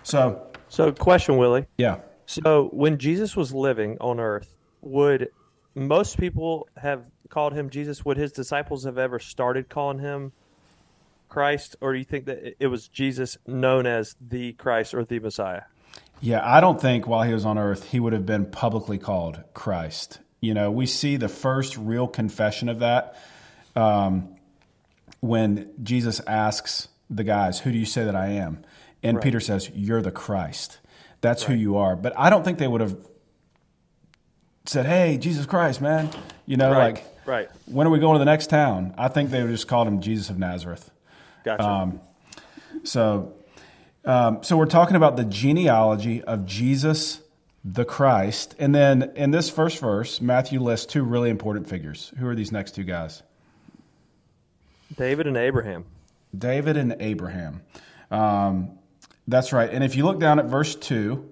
[0.02, 1.67] So, so question, Willie.
[1.78, 1.99] Yeah.
[2.26, 5.30] So, when Jesus was living on earth, would
[5.76, 8.04] most people have called him Jesus?
[8.06, 10.32] Would his disciples have ever started calling him
[11.30, 15.19] Christ, or do you think that it was Jesus known as the Christ or the
[15.19, 15.63] Messiah?
[16.21, 19.43] Yeah, I don't think while he was on earth he would have been publicly called
[19.54, 20.19] Christ.
[20.44, 23.16] You know, we see the first real confession of that
[23.78, 24.36] um,
[25.22, 28.66] when Jesus asks the guys, Who do you say that I am?
[29.02, 29.24] And right.
[29.24, 30.80] Peter says, You're the Christ.
[31.22, 31.56] That's right.
[31.56, 31.96] who you are.
[31.96, 32.98] But I don't think they would have
[34.66, 36.10] said, Hey, Jesus Christ, man.
[36.46, 36.96] You know, right.
[36.96, 37.50] like, right.
[37.66, 38.94] when are we going to the next town?
[38.98, 40.92] I think they would just called him Jesus of Nazareth.
[41.46, 41.64] Gotcha.
[41.64, 42.02] Um,
[42.84, 43.34] so,
[44.04, 47.22] um, so we're talking about the genealogy of Jesus
[47.63, 48.56] the Christ.
[48.60, 52.12] And then in this first verse, Matthew lists two really important figures.
[52.17, 53.23] Who are these next two guys?
[54.95, 55.86] David and Abraham.
[56.38, 57.62] David and Abraham.
[58.12, 58.80] Um,
[59.28, 59.69] that's right.
[59.69, 61.30] And if you look down at verse 2,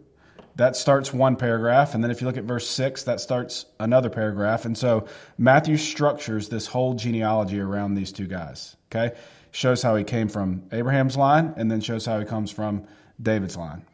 [0.55, 1.95] that starts one paragraph.
[1.95, 4.65] And then if you look at verse 6, that starts another paragraph.
[4.65, 8.75] And so Matthew structures this whole genealogy around these two guys.
[8.89, 9.15] Okay?
[9.51, 12.87] Shows how he came from Abraham's line and then shows how he comes from
[13.21, 13.85] David's line.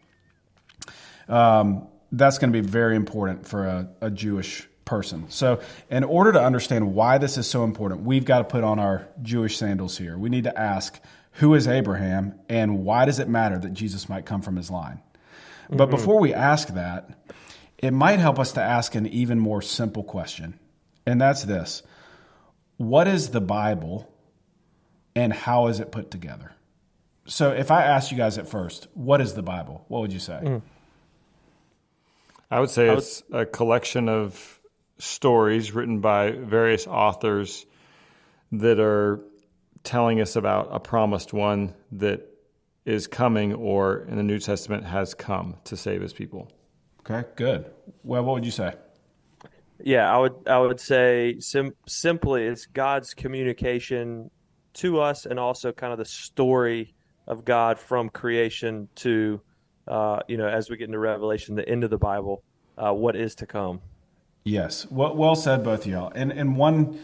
[1.28, 5.30] Um, that's going to be very important for a, a Jewish person.
[5.30, 8.80] So, in order to understand why this is so important, we've got to put on
[8.80, 10.18] our Jewish sandals here.
[10.18, 11.00] We need to ask
[11.34, 15.02] who is Abraham and why does it matter that Jesus might come from his line?
[15.66, 15.78] Mm-hmm.
[15.78, 17.10] But before we ask that,
[17.78, 20.58] it might help us to ask an even more simple question.
[21.06, 21.84] And that's this
[22.78, 24.12] What is the Bible
[25.16, 26.54] and how is it put together?
[27.26, 29.84] So, if I asked you guys at first, what is the Bible?
[29.90, 30.40] What would you say?
[30.42, 30.62] Mm.
[32.50, 34.60] I would say I would, it's a collection of
[34.98, 37.66] stories written by various authors
[38.52, 39.22] that are
[39.84, 42.28] telling us about a promised one that
[42.86, 46.52] is coming or in the New Testament has come to save his people.
[47.02, 47.66] Okay, good.
[48.04, 48.74] Well, what would you say?
[49.80, 54.32] Yeah, I would I would say sim- simply it's God's communication
[54.76, 56.96] to us and also kind of the story
[57.28, 59.42] of God from creation to
[59.88, 62.44] uh, you know, as we get into Revelation, the end of the Bible,
[62.78, 63.82] uh, what is to come.
[64.44, 66.12] Yes, well, well said, both of y'all.
[66.16, 67.00] And and one,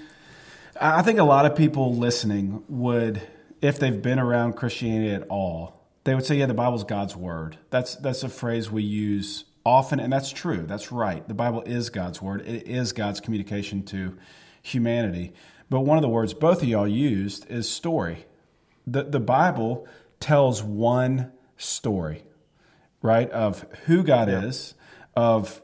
[0.79, 3.21] I think a lot of people listening would,
[3.61, 7.57] if they've been around Christianity at all, they would say, "Yeah, the Bible's God's word."
[7.69, 11.27] That's that's a phrase we use often, and that's true, that's right.
[11.27, 14.17] The Bible is God's word, it is God's communication to
[14.61, 15.33] humanity.
[15.69, 18.25] But one of the words both of y'all used is story.
[18.85, 19.87] The, the Bible
[20.19, 22.23] tells one story,
[23.03, 24.45] right, of who God yeah.
[24.45, 24.73] is,
[25.15, 25.61] of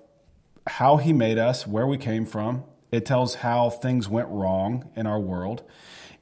[0.67, 2.63] how He made us, where we came from.
[2.91, 5.63] It tells how things went wrong in our world.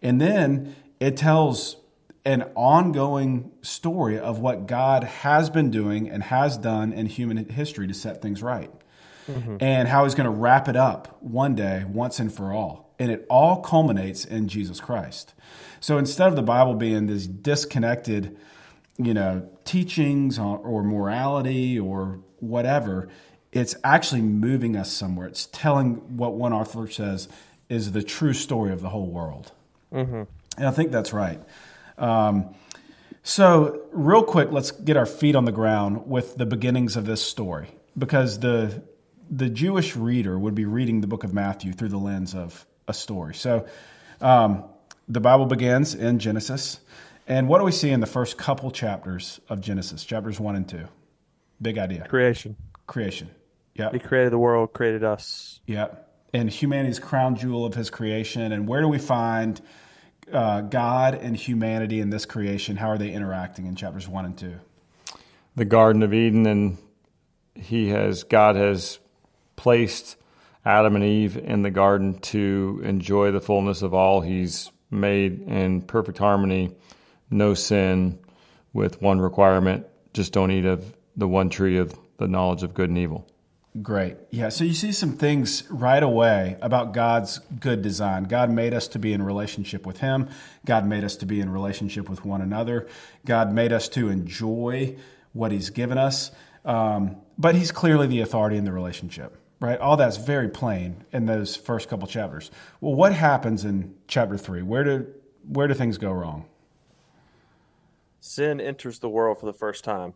[0.01, 1.77] And then it tells
[2.23, 7.87] an ongoing story of what God has been doing and has done in human history
[7.87, 8.71] to set things right.
[9.29, 9.57] Mm-hmm.
[9.59, 12.93] And how he's going to wrap it up one day, once and for all.
[12.99, 15.33] And it all culminates in Jesus Christ.
[15.79, 18.37] So instead of the Bible being this disconnected,
[18.97, 23.09] you know, teachings or, or morality or whatever,
[23.51, 25.27] it's actually moving us somewhere.
[25.27, 27.27] It's telling what one author says
[27.69, 29.51] is the true story of the whole world.
[29.93, 30.23] Mm-hmm.
[30.57, 31.39] And I think that's right.
[31.97, 32.55] Um,
[33.23, 37.21] so, real quick, let's get our feet on the ground with the beginnings of this
[37.21, 38.83] story, because the
[39.29, 42.93] the Jewish reader would be reading the book of Matthew through the lens of a
[42.93, 43.35] story.
[43.35, 43.65] So,
[44.21, 44.63] um,
[45.09, 46.79] the Bible begins in Genesis,
[47.27, 50.67] and what do we see in the first couple chapters of Genesis, chapters one and
[50.67, 50.87] two?
[51.61, 52.07] Big idea.
[52.07, 52.55] Creation.
[52.87, 53.29] Creation.
[53.75, 53.91] Yeah.
[53.91, 55.59] He created the world, created us.
[55.65, 55.87] Yeah.
[56.33, 58.51] And humanity's crown jewel of his creation.
[58.51, 59.61] And where do we find
[60.31, 64.37] uh, God and humanity in this creation, how are they interacting in chapters one and
[64.37, 64.55] two?
[65.55, 66.77] The Garden of Eden, and
[67.55, 68.99] He has God has
[69.55, 70.17] placed
[70.65, 75.81] Adam and Eve in the garden to enjoy the fullness of all He's made in
[75.81, 76.75] perfect harmony,
[77.29, 78.19] no sin,
[78.73, 82.89] with one requirement: just don't eat of the one tree of the knowledge of good
[82.89, 83.27] and evil.
[83.81, 84.17] Great.
[84.31, 84.49] Yeah.
[84.49, 88.23] So you see some things right away about God's good design.
[88.23, 90.29] God made us to be in relationship with Him.
[90.65, 92.87] God made us to be in relationship with one another.
[93.25, 94.95] God made us to enjoy
[95.33, 96.31] what He's given us.
[96.65, 99.79] Um, but He's clearly the authority in the relationship, right?
[99.79, 102.49] All that's very plain in those first couple chapters.
[102.81, 104.63] Well, what happens in chapter three?
[104.63, 105.07] Where do
[105.47, 106.45] where do things go wrong?
[108.27, 110.13] Sin enters the world for the first time.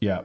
[0.00, 0.22] Yeah.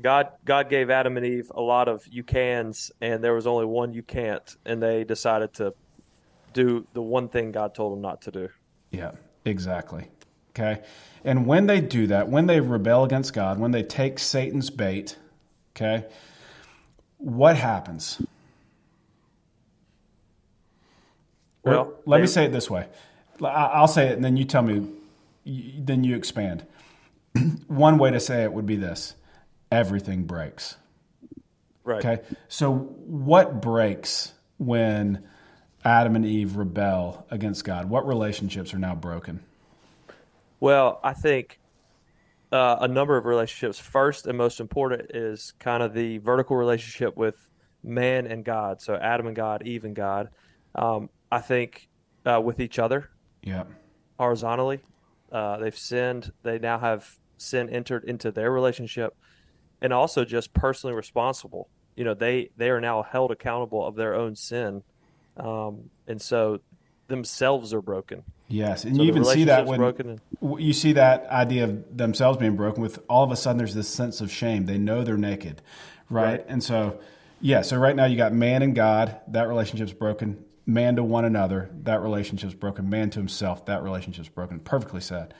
[0.00, 3.66] God God gave Adam and Eve a lot of you cans, and there was only
[3.66, 5.74] one you can't, and they decided to
[6.52, 8.48] do the one thing God told them not to do.
[8.90, 9.12] Yeah,
[9.44, 10.08] exactly.
[10.50, 10.82] Okay,
[11.24, 15.16] and when they do that, when they rebel against God, when they take Satan's bait,
[15.76, 16.06] okay,
[17.18, 18.22] what happens?
[21.62, 22.86] Well, let they, me say it this way.
[23.42, 24.88] I'll say it, and then you tell me.
[25.44, 26.66] Then you expand.
[27.66, 29.14] One way to say it would be this
[29.70, 30.76] everything breaks.
[31.84, 32.04] Right.
[32.04, 32.22] Okay.
[32.48, 35.24] So what breaks when
[35.84, 37.88] Adam and Eve rebel against God?
[37.88, 39.40] What relationships are now broken?
[40.58, 41.58] Well, I think
[42.52, 43.78] uh, a number of relationships.
[43.78, 47.48] First and most important is kind of the vertical relationship with
[47.82, 48.82] man and God.
[48.82, 50.28] So Adam and God, Eve and God.
[50.74, 51.88] Um, I think
[52.26, 53.08] uh, with each other.
[53.42, 53.64] Yeah.
[54.18, 54.80] Horizontally,
[55.32, 56.32] uh, they've sinned.
[56.42, 59.16] They now have sin entered into their relationship
[59.80, 61.68] and also just personally responsible.
[61.96, 64.82] You know, they they are now held accountable of their own sin,
[65.36, 66.60] um, and so
[67.08, 68.22] themselves are broken.
[68.48, 70.20] Yes, and so you even see that when and,
[70.58, 72.82] you see that idea of themselves being broken.
[72.82, 74.66] With all of a sudden, there's this sense of shame.
[74.66, 75.62] They know they're naked,
[76.08, 76.24] right?
[76.24, 76.44] right?
[76.48, 77.00] And so,
[77.40, 77.62] yeah.
[77.62, 79.20] So right now, you got man and God.
[79.28, 80.44] That relationship's broken.
[80.72, 81.68] Man to one another.
[81.82, 82.88] That relationship's broken.
[82.88, 83.66] Man to himself.
[83.66, 84.60] That relationship's broken.
[84.60, 85.34] Perfectly said.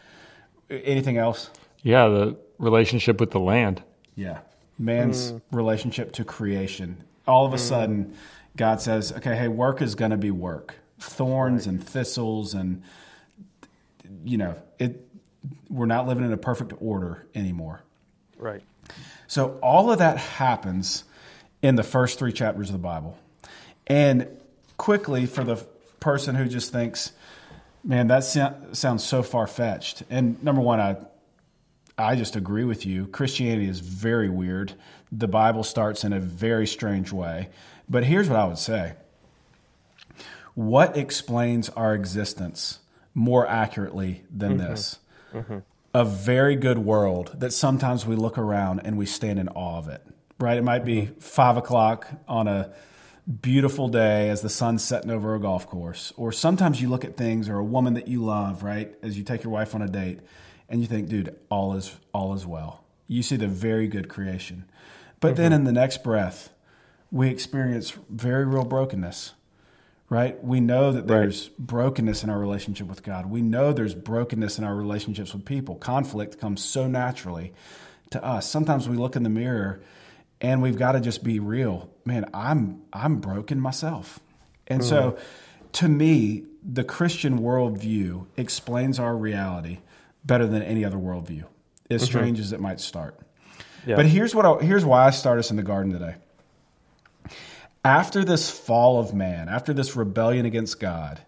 [0.69, 1.51] Anything else?
[1.83, 3.83] Yeah, the relationship with the land.
[4.17, 4.41] Yeah.
[4.79, 5.41] Man's mm.
[5.53, 7.05] relationship to creation.
[7.27, 7.61] All of a mm.
[7.61, 8.17] sudden,
[8.57, 10.75] God says, okay, hey, work is going to be work.
[10.99, 11.75] Thorns right.
[11.75, 12.83] and thistles and,
[14.25, 15.07] you know, it.
[15.69, 17.83] we're not living in a perfect order anymore.
[18.37, 18.63] Right.
[19.27, 21.05] So all of that happens
[21.63, 23.17] in the first three chapters of the Bible.
[23.87, 24.27] And
[24.81, 25.57] quickly, for the
[26.01, 27.13] person who just thinks,
[27.85, 28.21] man, that
[28.73, 30.03] sounds so far fetched.
[30.09, 30.97] And number one, I
[31.99, 33.07] I just agree with you.
[33.09, 34.73] Christianity is very weird.
[35.13, 37.51] The Bible starts in a very strange way.
[37.91, 38.95] But here's what I would say
[40.55, 42.79] What explains our existence
[43.13, 44.67] more accurately than mm-hmm.
[44.67, 44.99] this?
[45.35, 45.59] Mm-hmm.
[45.93, 49.89] A very good world that sometimes we look around and we stand in awe of
[49.89, 50.03] it,
[50.39, 50.57] right?
[50.57, 51.21] It might be mm-hmm.
[51.21, 52.73] five o'clock on a
[53.29, 56.13] beautiful day as the sun's setting over a golf course.
[56.17, 58.95] Or sometimes you look at things or a woman that you love, right?
[59.03, 60.21] As you take your wife on a date
[60.69, 62.85] and you think, dude, all is all is well.
[63.09, 64.65] You see the very good creation.
[65.21, 65.43] But mm-hmm.
[65.43, 66.51] then in the next breath,
[67.11, 69.35] we experience very real brokenness.
[70.09, 70.43] Right?
[70.43, 71.59] We know that there's right.
[71.59, 73.27] brokenness in our relationship with God.
[73.27, 75.77] We know there's brokenness in our relationships with people.
[75.77, 77.53] Conflict comes so naturally
[78.11, 78.51] to us.
[78.51, 79.81] Sometimes we look in the mirror
[80.41, 81.91] and we've got to just be real.
[82.05, 84.21] Man, I'm I'm broken myself,
[84.67, 85.19] and so mm.
[85.73, 89.79] to me, the Christian worldview explains our reality
[90.25, 91.45] better than any other worldview,
[91.91, 92.11] as mm-hmm.
[92.11, 93.19] strange as it might start.
[93.87, 93.97] Yeah.
[93.97, 96.17] But here's what I, here's why I start us in the garden today.
[97.85, 101.21] After this fall of man, after this rebellion against God,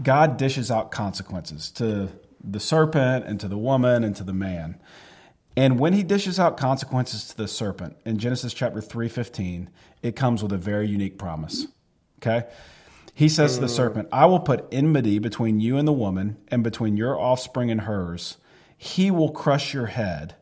[0.00, 2.08] God dishes out consequences to
[2.42, 4.78] the serpent and to the woman and to the man.
[5.58, 9.68] And when he dishes out consequences to the serpent in Genesis chapter 3:15,
[10.04, 11.66] it comes with a very unique promise.
[12.22, 12.46] Okay?
[13.12, 13.70] He says to the mm.
[13.70, 17.80] serpent, I will put enmity between you and the woman, and between your offspring and
[17.80, 18.36] hers.
[18.76, 20.36] He will crush your head,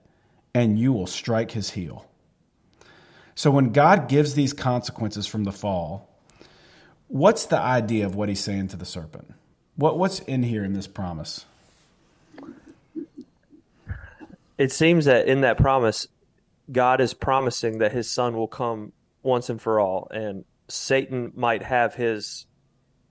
[0.53, 2.05] and you will strike his heel.
[3.35, 6.15] So when God gives these consequences from the fall,
[7.09, 9.33] what's the idea of what he's saying to the serpent?
[9.77, 11.47] What, what's in here in this promise?
[14.59, 16.07] It seems that in that promise,
[16.71, 18.93] God is promising that his son will come
[19.23, 22.47] once and for all, and Satan might have his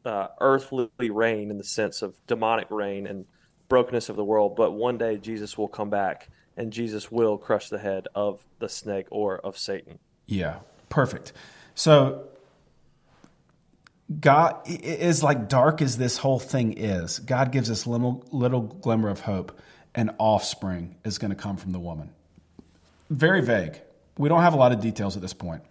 [0.06, 3.26] uh, earthly reign in the sense of demonic reign and
[3.68, 7.70] brokenness of the world, but one day Jesus will come back and Jesus will crush
[7.70, 10.00] the head of the snake or of Satan.
[10.26, 11.34] Yeah, perfect.
[11.74, 12.28] So,
[14.20, 17.20] God is like dark as this whole thing is.
[17.20, 19.60] God gives us little, little glimmer of hope.
[19.96, 22.10] An offspring is going to come from the woman.
[23.10, 23.82] Very vague.
[24.18, 25.64] We don't have a lot of details at this point.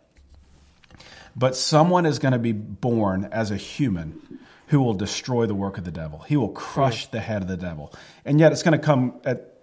[1.37, 5.79] But someone is going to be born as a human who will destroy the work
[5.79, 6.21] of the devil.
[6.21, 7.93] He will crush the head of the devil.
[8.25, 9.59] And yet it's going to come at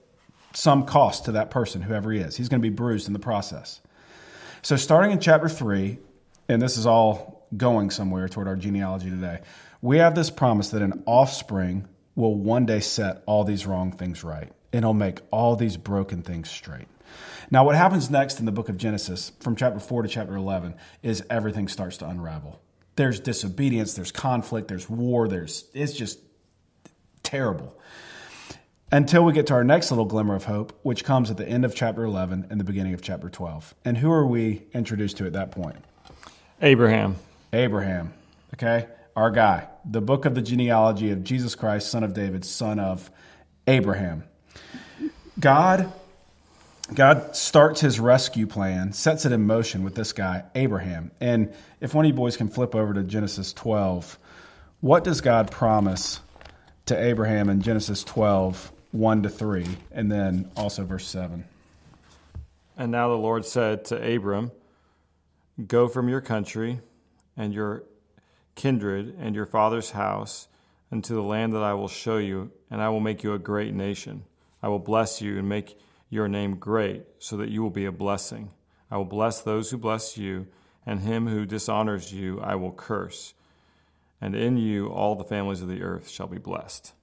[0.53, 2.35] some cost to that person, whoever he is.
[2.35, 3.79] He's going to be bruised in the process.
[4.61, 5.97] So, starting in chapter 3,
[6.49, 9.39] and this is all going somewhere toward our genealogy today,
[9.81, 14.23] we have this promise that an offspring will one day set all these wrong things
[14.23, 16.87] right, and he'll make all these broken things straight.
[17.49, 20.75] Now, what happens next in the book of Genesis, from chapter 4 to chapter 11,
[21.03, 22.61] is everything starts to unravel.
[22.95, 26.19] There's disobedience, there's conflict, there's war, there's it's just
[27.23, 27.77] terrible
[28.91, 31.63] until we get to our next little glimmer of hope, which comes at the end
[31.63, 33.73] of chapter 11 and the beginning of chapter 12.
[33.85, 35.77] And who are we introduced to at that point?
[36.61, 37.15] Abraham.
[37.53, 38.13] Abraham,
[38.53, 38.87] okay?
[39.15, 39.67] Our guy.
[39.85, 43.11] The book of the genealogy of Jesus Christ, son of David, son of
[43.67, 44.23] Abraham.
[45.39, 45.91] God
[46.93, 51.11] God starts his rescue plan, sets it in motion with this guy, Abraham.
[51.21, 54.19] And if one of you boys can flip over to Genesis 12,
[54.81, 56.19] what does God promise
[56.87, 61.45] to Abraham in Genesis 12, 1 to 3, and then also verse 7?
[62.75, 64.51] And now the Lord said to Abram,
[65.67, 66.81] Go from your country
[67.37, 67.83] and your
[68.55, 70.47] kindred and your father's house
[70.91, 73.73] into the land that I will show you, and I will make you a great
[73.73, 74.23] nation.
[74.61, 77.91] I will bless you and make your name great, so that you will be a
[77.91, 78.51] blessing.
[78.91, 80.47] I will bless those who bless you,
[80.85, 83.33] and him who dishonors you I will curse.
[84.19, 86.93] And in you all the families of the earth shall be blessed.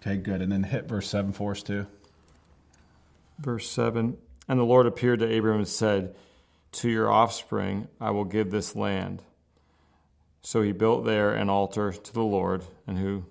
[0.00, 0.40] Okay, good.
[0.40, 1.86] And then hit verse 7 for us, too.
[3.38, 4.16] Verse 7
[4.48, 6.14] And the Lord appeared to Abram and said,
[6.72, 9.22] To your offspring I will give this land.
[10.42, 13.24] So he built there an altar to the Lord, and who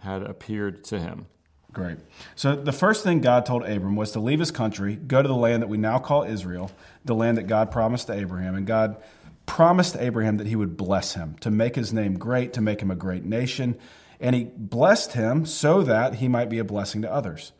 [0.00, 1.26] had appeared to him.
[1.72, 1.98] Great.
[2.36, 5.34] So the first thing God told Abram was to leave his country, go to the
[5.34, 6.70] land that we now call Israel,
[7.04, 8.54] the land that God promised to Abraham.
[8.54, 9.02] And God
[9.44, 12.90] promised Abraham that he would bless him, to make his name great, to make him
[12.90, 13.76] a great nation.
[14.20, 17.52] And he blessed him so that he might be a blessing to others.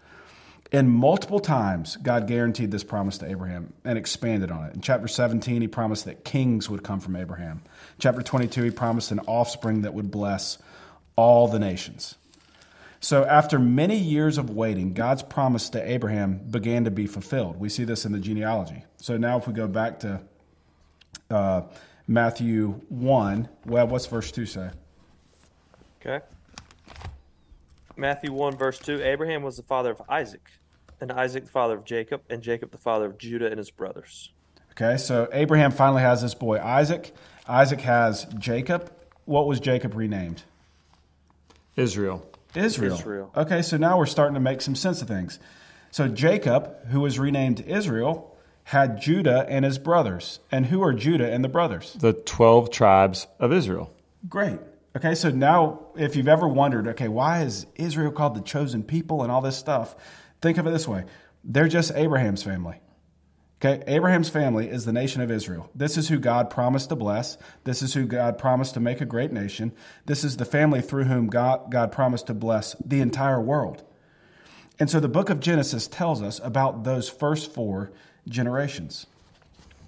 [0.73, 4.75] And multiple times, God guaranteed this promise to Abraham and expanded on it.
[4.75, 7.63] In chapter 17, he promised that kings would come from Abraham.
[7.99, 10.59] Chapter 22, he promised an offspring that would bless
[11.17, 12.17] all the nations.
[13.01, 17.61] So, after many years of waiting, God's promise to Abraham began to be fulfilled.
[17.61, 18.83] We see this in the genealogy.
[18.97, 20.21] So, now if we go back to
[21.31, 21.63] uh,
[22.09, 24.71] Matthew 1, well, what's verse 2 say?
[26.01, 26.25] Okay.
[27.97, 30.51] Matthew 1, verse 2 Abraham was the father of Isaac,
[31.01, 34.31] and Isaac the father of Jacob, and Jacob the father of Judah and his brothers.
[34.73, 37.15] Okay, so Abraham finally has this boy, Isaac.
[37.49, 38.93] Isaac has Jacob.
[39.25, 40.43] What was Jacob renamed?
[41.77, 42.27] Israel.
[42.55, 42.95] Israel.
[42.95, 43.33] Israel.
[43.37, 45.39] Okay, so now we're starting to make some sense of things.
[45.91, 50.41] So Jacob, who was renamed Israel, had Judah and his brothers.
[50.51, 51.93] And who are Judah and the brothers?
[51.95, 53.93] The 12 tribes of Israel.
[54.29, 54.59] Great.
[54.97, 59.23] Okay, so now if you've ever wondered, okay, why is Israel called the chosen people
[59.23, 59.95] and all this stuff?
[60.41, 61.05] Think of it this way
[61.47, 62.81] they're just Abraham's family.
[63.65, 65.71] Okay, Abraham's family is the nation of Israel.
[65.75, 67.39] This is who God promised to bless.
[67.65, 69.73] This is who God promised to make a great nation.
[70.05, 73.83] This is the family through whom God, God promised to bless the entire world.
[74.79, 77.91] And so the book of Genesis tells us about those first four
[78.29, 79.07] generations.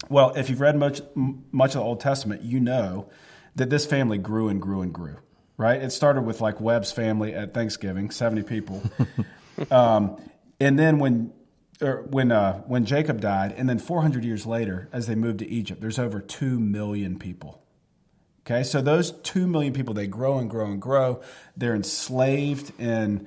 [0.09, 3.11] Well, if you've read much much of the Old Testament, you know
[3.57, 5.19] that this family grew and grew and grew.
[5.59, 5.83] Right?
[5.83, 8.83] It started with like Webb's family at Thanksgiving, seventy people,
[9.71, 10.17] um,
[10.61, 11.33] and then when
[11.81, 15.41] or when uh, when Jacob died, and then four hundred years later, as they moved
[15.41, 17.63] to Egypt, there's over two million people.
[18.47, 21.21] Okay, so those two million people they grow and grow and grow.
[21.57, 23.27] They're enslaved in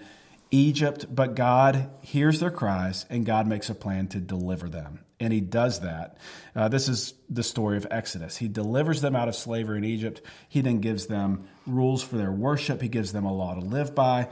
[0.50, 5.34] Egypt, but God hears their cries and God makes a plan to deliver them and
[5.34, 6.18] he does that.
[6.56, 8.38] Uh, this is the story of Exodus.
[8.38, 10.22] He delivers them out of slavery in Egypt.
[10.48, 12.82] He then gives them rules for their worship.
[12.82, 14.30] He gives them a law to live by.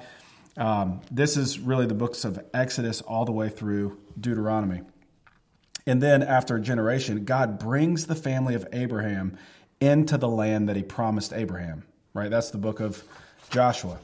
[0.58, 4.82] Um, this is really the books of Exodus all the way through Deuteronomy.
[5.86, 9.38] And then after a generation, God brings the family of Abraham
[9.80, 11.84] into the land that he promised Abraham,
[12.14, 12.30] right?
[12.30, 13.02] That's the book of
[13.52, 14.00] Joshua.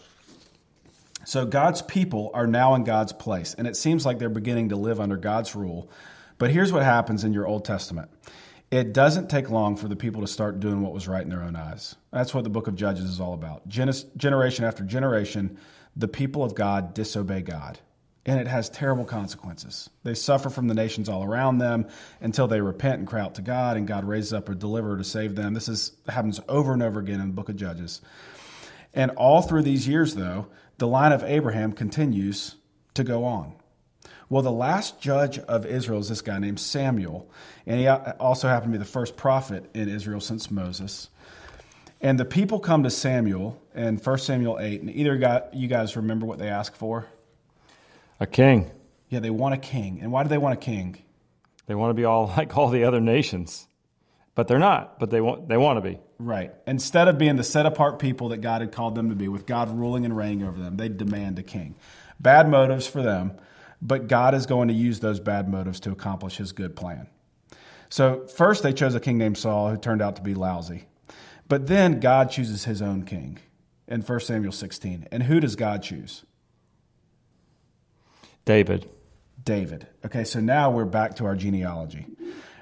[1.25, 4.75] So God's people are now in God's place, and it seems like they're beginning to
[4.75, 5.89] live under God's rule.
[6.37, 8.09] But here's what happens in your Old Testament
[8.71, 11.43] it doesn't take long for the people to start doing what was right in their
[11.43, 11.95] own eyes.
[12.11, 13.67] That's what the book of Judges is all about.
[13.69, 15.57] generation after generation,
[15.95, 17.79] the people of God disobey God.
[18.25, 19.89] And it has terrible consequences.
[20.03, 21.87] They suffer from the nations all around them
[22.21, 25.03] until they repent and cry out to God, and God raises up a deliverer to
[25.03, 25.53] save them.
[25.53, 28.01] This is, happens over and over again in the book of Judges.
[28.93, 32.55] And all through these years, though, the line of Abraham continues
[32.93, 33.55] to go on.
[34.29, 37.29] Well, the last judge of Israel is this guy named Samuel,
[37.65, 41.09] and he also happened to be the first prophet in Israel since Moses.
[42.03, 45.95] And the people come to Samuel in 1 Samuel 8, and either got, you guys
[45.95, 47.07] remember what they ask for?
[48.19, 48.69] A king.
[49.09, 49.99] Yeah, they want a king.
[50.01, 51.01] And why do they want a king?
[51.65, 53.67] They want to be all like all the other nations.
[54.35, 55.99] But they're not, but they want they want to be.
[56.19, 56.53] Right.
[56.67, 59.45] Instead of being the set apart people that God had called them to be, with
[59.45, 61.75] God ruling and reigning over them, they demand a king.
[62.19, 63.33] Bad motives for them
[63.83, 67.07] but God is going to use those bad motives to accomplish his good plan.
[67.89, 70.85] So, first, they chose a king named Saul who turned out to be lousy.
[71.47, 73.39] But then God chooses his own king
[73.87, 75.07] in 1 Samuel 16.
[75.11, 76.23] And who does God choose?
[78.45, 78.89] David.
[79.43, 79.87] David.
[80.05, 82.05] Okay, so now we're back to our genealogy.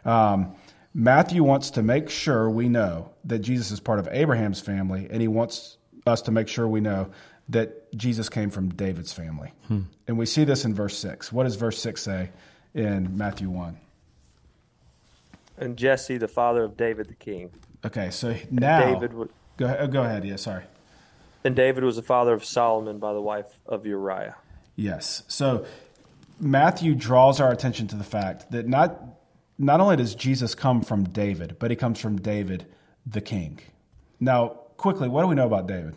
[0.05, 0.55] Um,
[0.93, 5.21] Matthew wants to make sure we know that Jesus is part of Abraham's family, and
[5.21, 7.11] he wants us to make sure we know
[7.49, 9.53] that Jesus came from David's family.
[9.67, 9.81] Hmm.
[10.07, 11.31] And we see this in verse 6.
[11.31, 12.29] What does verse 6 say
[12.73, 13.77] in Matthew 1?
[15.57, 17.51] And Jesse, the father of David the king.
[17.85, 18.93] Okay, so now.
[18.93, 20.63] David would, go, ahead, oh, go ahead, yeah, sorry.
[21.43, 24.35] And David was the father of Solomon by the wife of Uriah.
[24.75, 25.23] Yes.
[25.27, 25.65] So
[26.39, 28.99] Matthew draws our attention to the fact that not,
[29.57, 32.67] not only does Jesus come from David, but he comes from David
[33.05, 33.59] the king.
[34.19, 35.95] Now, quickly, what do we know about David?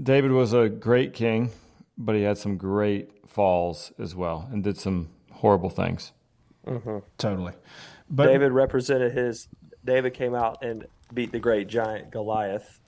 [0.00, 1.50] David was a great king,
[1.96, 6.12] but he had some great falls as well and did some horrible things.
[6.66, 6.98] Mm-hmm.
[7.18, 7.54] Totally.
[8.08, 9.48] But David represented his.
[9.88, 12.78] David came out and beat the great giant Goliath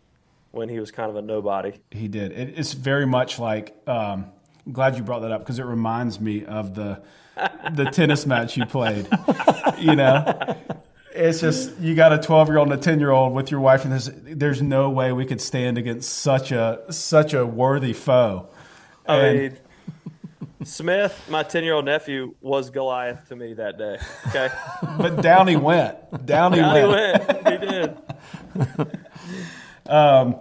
[0.50, 1.72] when he was kind of a nobody.
[1.90, 2.32] He did.
[2.32, 3.74] It, it's very much like.
[3.86, 4.26] Um,
[4.66, 7.02] I'm glad you brought that up because it reminds me of the
[7.72, 9.08] the tennis match you played.
[9.78, 10.56] You know,
[11.14, 13.60] it's just you got a 12 year old and a 10 year old with your
[13.60, 17.94] wife and there's there's no way we could stand against such a such a worthy
[17.94, 18.46] foe
[19.06, 19.58] i and, mean
[20.64, 23.98] smith my 10 year old nephew was goliath to me that day
[24.28, 24.48] okay
[24.98, 25.96] but down he went
[26.26, 27.22] down he down went.
[27.22, 27.96] he went he did
[29.86, 30.36] um,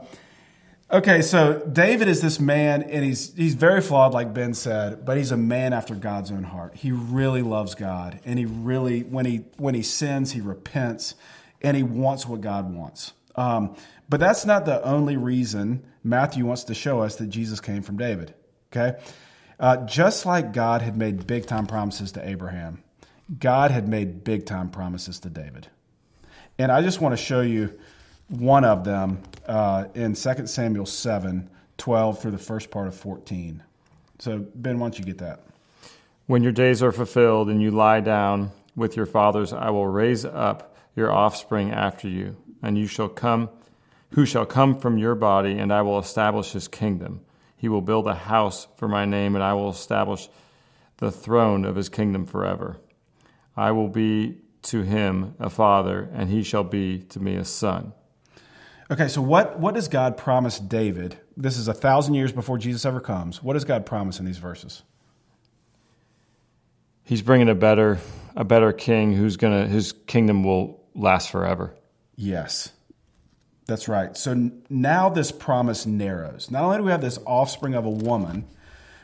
[0.92, 5.18] Okay, so David is this man, and he's he's very flawed, like Ben said, but
[5.18, 6.76] he's a man after God's own heart.
[6.76, 11.14] He really loves God, and he really when he when he sins, he repents,
[11.62, 13.14] and he wants what God wants.
[13.36, 13.76] Um,
[14.10, 17.98] but that's not the only reason Matthew wants to show us that Jesus came from
[17.98, 18.34] David.
[18.74, 19.00] Okay,
[19.60, 22.84] uh, just like God had made big time promises to Abraham,
[23.40, 25.68] God had made big time promises to David,
[26.58, 27.78] and I just want to show you
[28.28, 31.50] one of them uh, in 2 Samuel 7
[31.80, 33.64] 12 through the first part of 14.
[34.20, 35.40] So, Ben, why don't you get that?
[36.28, 40.26] When your days are fulfilled and you lie down with your fathers, I will raise
[40.26, 43.50] up your offspring after you, and you shall come,
[44.12, 47.22] who shall come from your body, and I will establish his kingdom.
[47.60, 50.30] He will build a house for my name, and I will establish
[50.98, 52.78] the throne of his kingdom forever.
[53.56, 57.92] I will be to him a father, and he shall be to me a son.
[58.90, 61.18] Okay, so what, what does God promise David?
[61.36, 63.44] This is a thousand years before Jesus ever comes.
[63.44, 64.84] What does God promise in these verses?
[67.04, 68.00] He's bringing a better
[68.36, 71.76] a better king who's gonna his kingdom will last forever.
[72.16, 72.72] Yes,
[73.70, 74.18] that's right.
[74.18, 76.52] So now this promise narrows.
[76.52, 78.46] Not only do we have this offspring of a woman,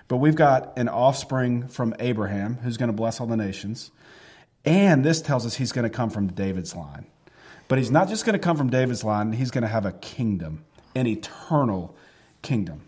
[0.08, 3.92] but we've got an offspring from Abraham who's going to bless all the nations,
[4.66, 7.06] And this tells us he's going to come from David's line.
[7.68, 9.92] But he's not just going to come from David's line, he's going to have a
[9.92, 11.96] kingdom, an eternal
[12.42, 12.82] kingdom.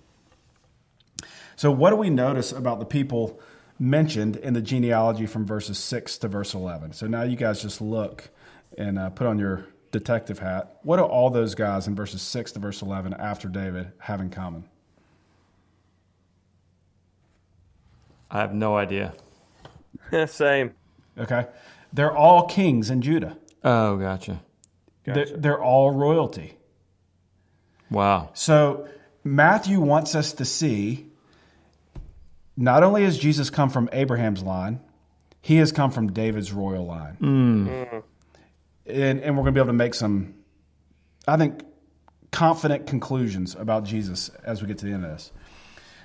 [1.56, 3.40] So, what do we notice about the people
[3.80, 6.94] mentioned in the genealogy from verses 6 to verse 11?
[6.94, 8.30] So, now you guys just look
[8.78, 10.78] and uh, put on your detective hat.
[10.84, 14.30] What do all those guys in verses 6 to verse 11 after David have in
[14.30, 14.66] common?
[18.30, 19.14] I have no idea.
[20.28, 20.74] Same.
[21.18, 21.46] Okay.
[21.94, 23.38] They're all kings in Judah.
[23.64, 24.42] Oh, gotcha.
[25.06, 26.58] They're, they're all royalty.
[27.90, 28.32] Wow.
[28.34, 28.90] So
[29.24, 31.08] Matthew wants us to see
[32.58, 34.82] not only has Jesus come from Abraham's line,
[35.42, 37.14] he has come from David's royal line.
[37.14, 37.68] Hmm.
[37.68, 38.04] Mm.
[38.88, 40.36] And, and we're going to be able to make some,
[41.28, 41.64] I think,
[42.32, 45.32] confident conclusions about Jesus as we get to the end of this.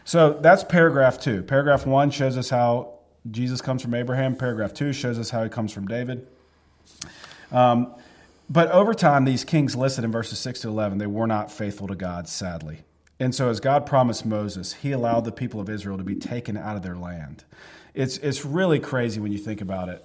[0.05, 1.43] So that's paragraph two.
[1.43, 2.95] Paragraph one shows us how
[3.31, 4.37] Jesus comes from Abraham.
[4.37, 6.27] Paragraph two shows us how he comes from David.
[7.53, 7.95] Um,
[8.51, 11.87] but over time, these kings listed in verses 6 to 11, they were not faithful
[11.87, 12.81] to God, sadly.
[13.21, 16.57] And so, as God promised Moses, he allowed the people of Israel to be taken
[16.57, 17.45] out of their land.
[17.95, 20.05] It's, it's really crazy when you think about it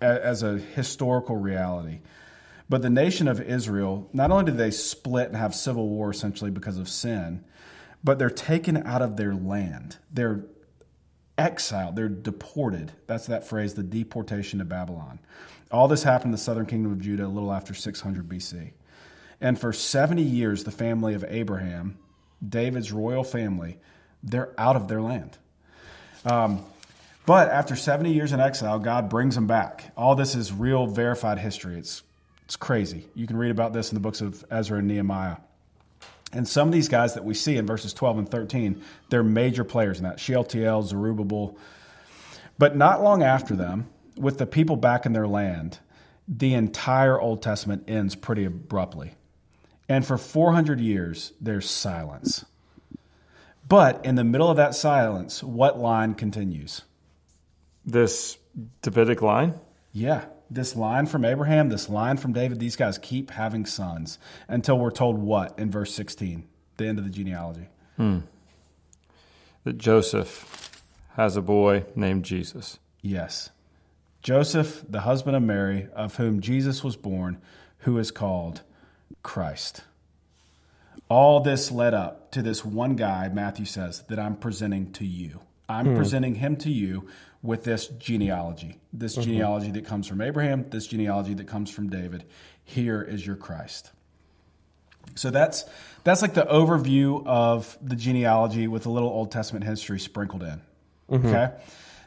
[0.00, 2.00] as a historical reality.
[2.68, 6.50] But the nation of Israel, not only did they split and have civil war essentially
[6.50, 7.44] because of sin,
[8.02, 9.98] but they're taken out of their land.
[10.10, 10.44] They're
[11.36, 12.92] exiled, they're deported.
[13.06, 15.18] That's that phrase, the deportation to Babylon.
[15.70, 18.72] All this happened in the southern kingdom of Judah a little after 600 BC.
[19.40, 21.98] And for 70 years, the family of Abraham,
[22.46, 23.78] David's royal family,
[24.22, 25.36] they're out of their land.
[26.24, 26.64] Um,
[27.24, 29.92] but after 70 years in exile, God brings them back.
[29.96, 31.78] All this is real, verified history.
[31.78, 32.02] It's,
[32.44, 33.06] it's crazy.
[33.14, 35.36] You can read about this in the books of Ezra and Nehemiah.
[36.32, 39.64] And some of these guys that we see in verses 12 and 13, they're major
[39.64, 40.18] players in that.
[40.18, 41.56] Shealtiel, Zerubbabel.
[42.58, 45.78] But not long after them, with the people back in their land,
[46.26, 49.14] the entire Old Testament ends pretty abruptly.
[49.88, 52.44] And for 400 years, there's silence.
[53.68, 56.82] But in the middle of that silence, what line continues?
[57.84, 58.38] This
[58.82, 59.58] Davidic line?
[59.92, 64.18] Yeah, this line from Abraham, this line from David, these guys keep having sons
[64.48, 67.68] until we're told what in verse 16, the end of the genealogy?
[67.96, 68.20] Hmm.
[69.64, 70.82] That Joseph
[71.16, 72.78] has a boy named Jesus.
[73.00, 73.50] Yes.
[74.22, 77.40] Joseph, the husband of Mary, of whom Jesus was born,
[77.78, 78.62] who is called
[79.22, 79.82] Christ.
[81.08, 85.40] All this led up to this one guy, Matthew says, that I'm presenting to you.
[85.72, 85.96] I'm hmm.
[85.96, 87.08] presenting him to you
[87.42, 89.22] with this genealogy, this mm-hmm.
[89.22, 92.24] genealogy that comes from Abraham, this genealogy that comes from David.
[92.64, 93.90] Here is your Christ.
[95.14, 95.64] So that's
[96.04, 100.60] that's like the overview of the genealogy with a little Old Testament history sprinkled in.
[101.10, 101.26] Mm-hmm.
[101.26, 101.52] Okay.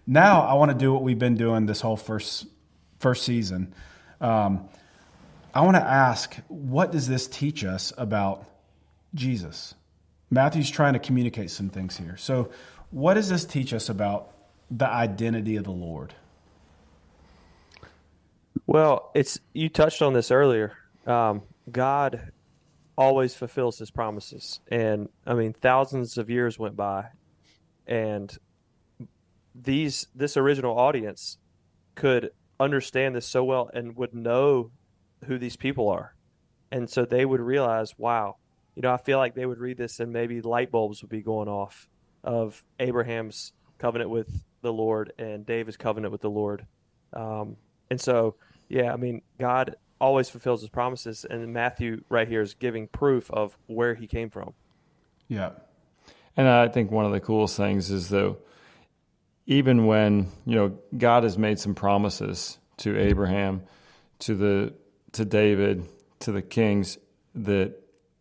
[0.07, 2.47] Now I want to do what we've been doing this whole first
[2.99, 3.73] first season.
[4.21, 4.69] Um,
[5.53, 8.45] I want to ask, what does this teach us about
[9.13, 9.73] Jesus?
[10.29, 12.17] Matthew's trying to communicate some things here.
[12.17, 12.49] So,
[12.91, 14.31] what does this teach us about
[14.69, 16.13] the identity of the Lord?
[18.67, 20.73] Well, it's you touched on this earlier.
[21.05, 22.31] Um, God
[22.97, 27.05] always fulfills His promises, and I mean, thousands of years went by,
[27.85, 28.35] and
[29.53, 31.37] these this original audience
[31.93, 34.71] could understand this so well and would know
[35.25, 36.15] who these people are,
[36.71, 38.37] and so they would realize, wow,
[38.75, 41.21] you know, I feel like they would read this and maybe light bulbs would be
[41.21, 41.87] going off
[42.25, 46.65] of Abraham's covenant with the Lord and David's covenant with the Lord.
[47.13, 47.55] Um,
[47.89, 48.35] and so,
[48.67, 53.31] yeah, I mean, God always fulfills his promises, and Matthew right here is giving proof
[53.31, 54.53] of where he came from.
[55.27, 55.51] Yeah.
[56.35, 58.37] And I think one of the coolest things is though,
[59.45, 63.61] even when you know God has made some promises to Abraham,
[64.19, 64.73] to the
[65.13, 65.87] to David,
[66.19, 66.97] to the kings
[67.35, 67.73] that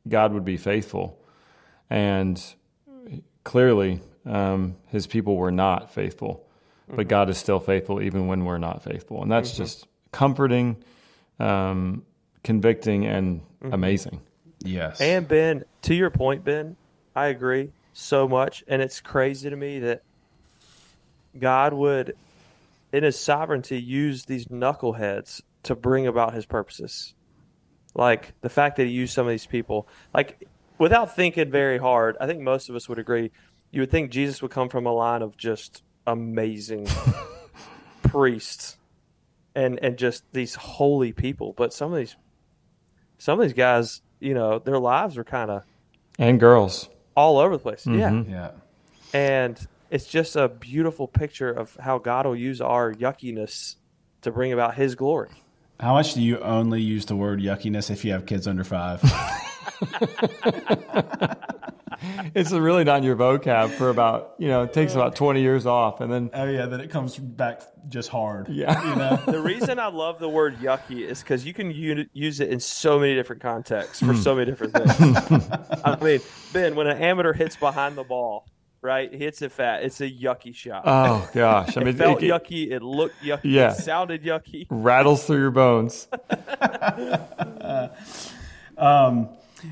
[0.07, 1.19] God would be faithful,
[1.91, 2.41] and
[3.45, 6.47] clearly um, His people were not faithful,
[6.89, 10.83] but God is still faithful even when we're not faithful, and that's just comforting,
[11.39, 12.05] um,
[12.43, 14.21] convicting, and amazing.
[14.61, 15.01] Yes.
[15.01, 16.77] And Ben, to your point, Ben,
[17.15, 20.03] I agree so much, and it's crazy to me that
[21.39, 22.17] God would,
[22.93, 27.15] in His sovereignty, use these knuckleheads to bring about His purposes.
[27.95, 30.47] Like the fact that He used some of these people, like
[30.79, 33.31] without thinking very hard, I think most of us would agree.
[33.71, 36.87] You would think Jesus would come from a line of just amazing
[38.03, 38.77] priests
[39.55, 42.17] and and just these holy people, but some of these
[43.19, 45.65] some of these guys, you know, their lives are kind of
[46.19, 47.87] And girls, all over the place.
[47.87, 48.11] Yeah.
[48.11, 48.31] Mhm.
[48.31, 48.51] yeah.
[49.13, 53.77] And it's just a beautiful picture of how God will use our yuckiness
[54.23, 55.31] to bring about His glory.
[55.81, 59.01] How much do you only use the word yuckiness if you have kids under five?
[62.35, 65.67] it's really not in your vocab for about you know it takes about 20 years
[65.67, 68.49] off and then oh yeah, then it comes back just hard.
[68.49, 68.91] Yeah.
[68.91, 69.21] you know.
[69.35, 72.61] The reason I love the word yucky is because you can u- use it in
[72.61, 75.49] so many different contexts for so many different things.
[75.85, 76.21] I mean,
[76.53, 78.47] Ben, when an amateur hits behind the ball,
[78.81, 80.83] right, hits it fat, it's a yucky shot.
[80.87, 83.73] oh gosh i mean it felt it, it yucky, it looked yucky, Yeah.
[83.73, 84.67] it sounded yucky.
[84.71, 86.09] rattles through your bones
[88.77, 89.29] um,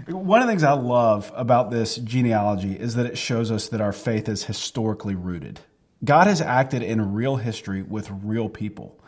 [0.09, 3.81] One of the things I love about this genealogy is that it shows us that
[3.81, 5.61] our faith is historically rooted.
[6.05, 8.99] God has acted in real history with real people.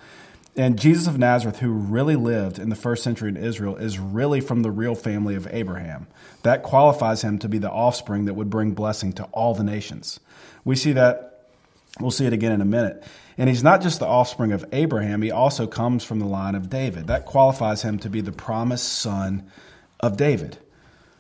[0.57, 4.41] And Jesus of Nazareth, who really lived in the first century in Israel, is really
[4.41, 6.07] from the real family of Abraham.
[6.43, 10.21] That qualifies him to be the offspring that would bring blessing to all the nations.
[10.65, 11.49] We see that,
[11.99, 13.03] we'll see it again in a minute.
[13.37, 16.71] And he's not just the offspring of Abraham, he also comes from the line of
[16.71, 17.09] David.
[17.09, 19.51] That qualifies him to be the promised son
[19.99, 20.59] of David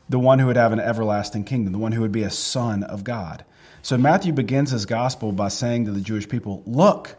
[0.09, 2.83] the one who would have an everlasting kingdom, the one who would be a son
[2.83, 3.45] of God.
[3.83, 7.17] So Matthew begins his gospel by saying to the Jewish people, Look,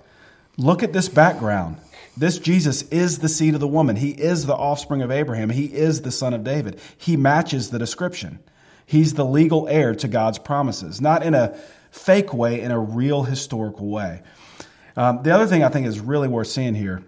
[0.58, 1.78] look at this background.
[2.18, 3.96] This Jesus is the seed of the woman.
[3.96, 5.50] He is the offspring of Abraham.
[5.50, 6.80] He is the son of David.
[6.98, 8.40] He matches the description.
[8.86, 11.58] He's the legal heir to God's promises, not in a
[11.92, 14.22] fake way, in a real historical way.
[14.96, 17.04] Um, the other thing I think is really worth seeing here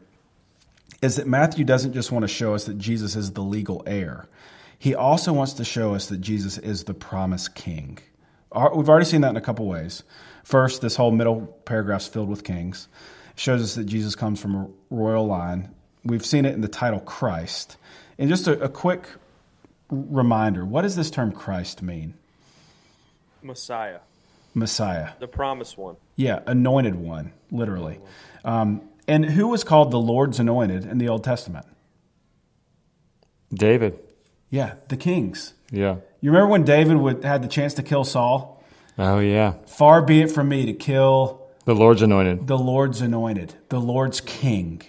[1.02, 4.28] is that Matthew doesn't just want to show us that Jesus is the legal heir.
[4.80, 7.98] He also wants to show us that Jesus is the promised king.
[8.54, 10.04] We've already seen that in a couple ways.
[10.44, 12.88] First, this whole middle paragraph's filled with kings.
[13.32, 15.74] It shows us that Jesus comes from a royal line.
[16.04, 17.78] We've seen it in the title Christ.
[18.18, 19.08] And just a, a quick
[19.90, 22.14] reminder what does this term Christ mean?
[23.42, 24.00] Messiah,
[24.54, 25.12] Messiah.
[25.20, 25.98] the promised one.
[26.16, 28.00] Yeah, anointed one, literally.
[28.44, 31.66] Um, and who was called the Lord's anointed in the Old Testament?
[33.54, 33.98] david
[34.50, 35.54] Yeah, the kings.
[35.72, 38.64] yeah You remember when David would, had the chance to kill Saul?
[39.00, 43.56] oh yeah Far be it from me to kill the lord's anointed the Lord's anointed,
[43.70, 44.82] the Lord's king.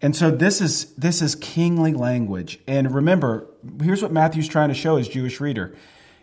[0.00, 2.60] And so this is this is kingly language.
[2.66, 3.46] And remember,
[3.82, 5.74] here's what Matthew's trying to show his Jewish reader.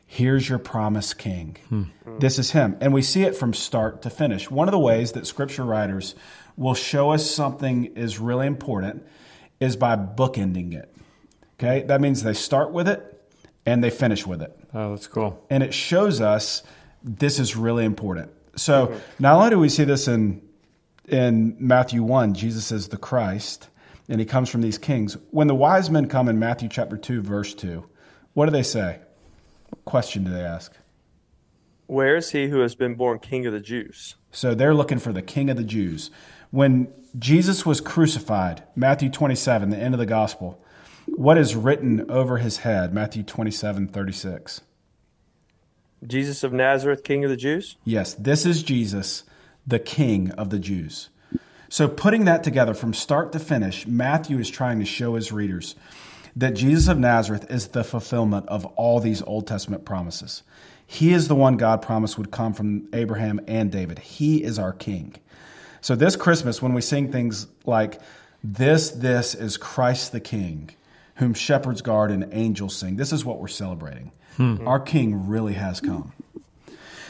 [0.05, 1.57] Here's your promised king.
[1.69, 1.83] Hmm.
[2.19, 2.77] This is him.
[2.81, 4.51] And we see it from start to finish.
[4.51, 6.15] One of the ways that scripture writers
[6.57, 9.07] will show us something is really important
[9.59, 10.93] is by bookending it.
[11.61, 11.83] Okay?
[11.83, 13.07] That means they start with it
[13.65, 16.63] and they finish with it oh that's cool and it shows us
[17.03, 18.31] this is really important.
[18.55, 20.41] So not only do we see this in
[21.07, 23.69] in Matthew one, Jesus is the Christ,
[24.07, 25.17] and he comes from these kings.
[25.31, 27.85] When the wise men come in Matthew chapter two, verse two,
[28.33, 28.99] what do they say?
[29.69, 30.73] What question do they ask?
[31.87, 34.15] Where is he who has been born king of the Jews?
[34.31, 36.09] So they're looking for the King of the Jews.
[36.51, 36.87] When
[37.19, 40.60] Jesus was crucified, Matthew 27, the end of the gospel,
[41.21, 42.95] what is written over his head?
[42.95, 44.61] Matthew 27, 36.
[46.07, 47.77] Jesus of Nazareth, king of the Jews?
[47.85, 49.23] Yes, this is Jesus,
[49.67, 51.09] the King of the Jews.
[51.69, 55.75] So, putting that together from start to finish, Matthew is trying to show his readers
[56.35, 60.41] that Jesus of Nazareth is the fulfillment of all these Old Testament promises.
[60.87, 63.99] He is the one God promised would come from Abraham and David.
[63.99, 65.15] He is our King.
[65.81, 68.01] So, this Christmas, when we sing things like,
[68.43, 70.71] This, this is Christ the King,
[71.15, 74.11] whom shepherds guard and angels sing, this is what we're celebrating.
[74.65, 76.13] Our King really has come.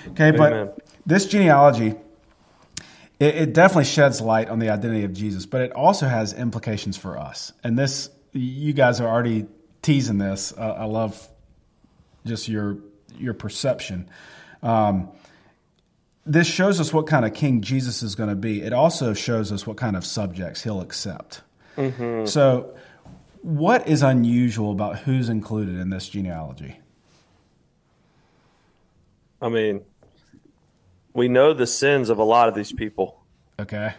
[0.10, 1.95] Okay, but this genealogy,
[3.20, 6.97] it, it definitely sheds light on the identity of Jesus, but it also has implications
[6.97, 7.54] for us.
[7.64, 9.45] And this, you guys are already
[9.82, 10.54] teasing this.
[10.58, 11.28] Uh, I love
[12.26, 12.78] just your
[13.18, 14.10] your perception.
[14.64, 15.10] Um,
[16.26, 18.62] this shows us what kind of king Jesus is going to be.
[18.62, 21.41] It also shows us what kind of subjects he'll accept.
[22.28, 22.76] So,
[23.41, 26.79] what is unusual about who's included in this genealogy?
[29.41, 29.81] I mean,
[31.13, 33.19] we know the sins of a lot of these people.
[33.59, 33.93] Okay.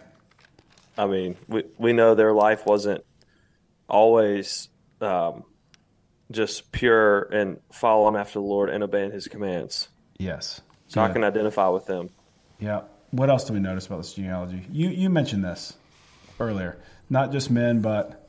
[0.97, 3.05] I mean, we, we know their life wasn't
[3.89, 4.69] always
[5.01, 5.45] um,
[6.31, 9.89] just pure and following after the Lord and obeying his commands.
[10.19, 10.61] Yes.
[10.89, 12.11] So I can identify with them.
[12.61, 12.83] Yeah.
[13.13, 14.67] What else do we notice about this genealogy?
[14.71, 15.75] You you mentioned this
[16.39, 16.79] earlier.
[17.09, 18.22] Not just men, but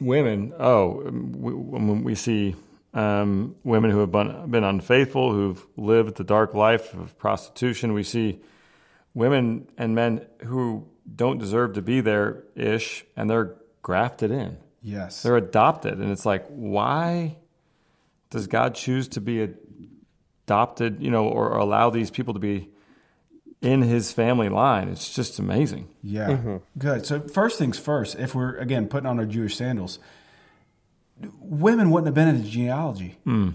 [0.00, 2.54] women oh we, when we see
[2.94, 8.02] um, women who have been, been unfaithful who've lived the dark life of prostitution we
[8.02, 8.40] see
[9.14, 15.22] women and men who don't deserve to be there ish and they're grafted in yes.
[15.22, 17.36] they're adopted and it's like why
[18.30, 19.48] does god choose to be
[20.46, 22.68] adopted you know or, or allow these people to be
[23.60, 24.88] in his family line.
[24.88, 25.88] It's just amazing.
[26.02, 26.28] Yeah.
[26.28, 26.56] Mm-hmm.
[26.78, 27.06] Good.
[27.06, 29.98] So first things first, if we're again putting on our Jewish sandals,
[31.40, 33.16] women wouldn't have been in the genealogy.
[33.26, 33.54] Mm.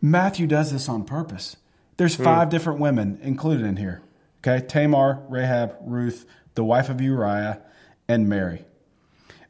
[0.00, 1.56] Matthew does this on purpose.
[1.96, 2.24] There's mm.
[2.24, 4.02] five different women included in here.
[4.40, 6.24] Okay, Tamar, Rahab, Ruth,
[6.54, 7.60] the wife of Uriah,
[8.08, 8.64] and Mary.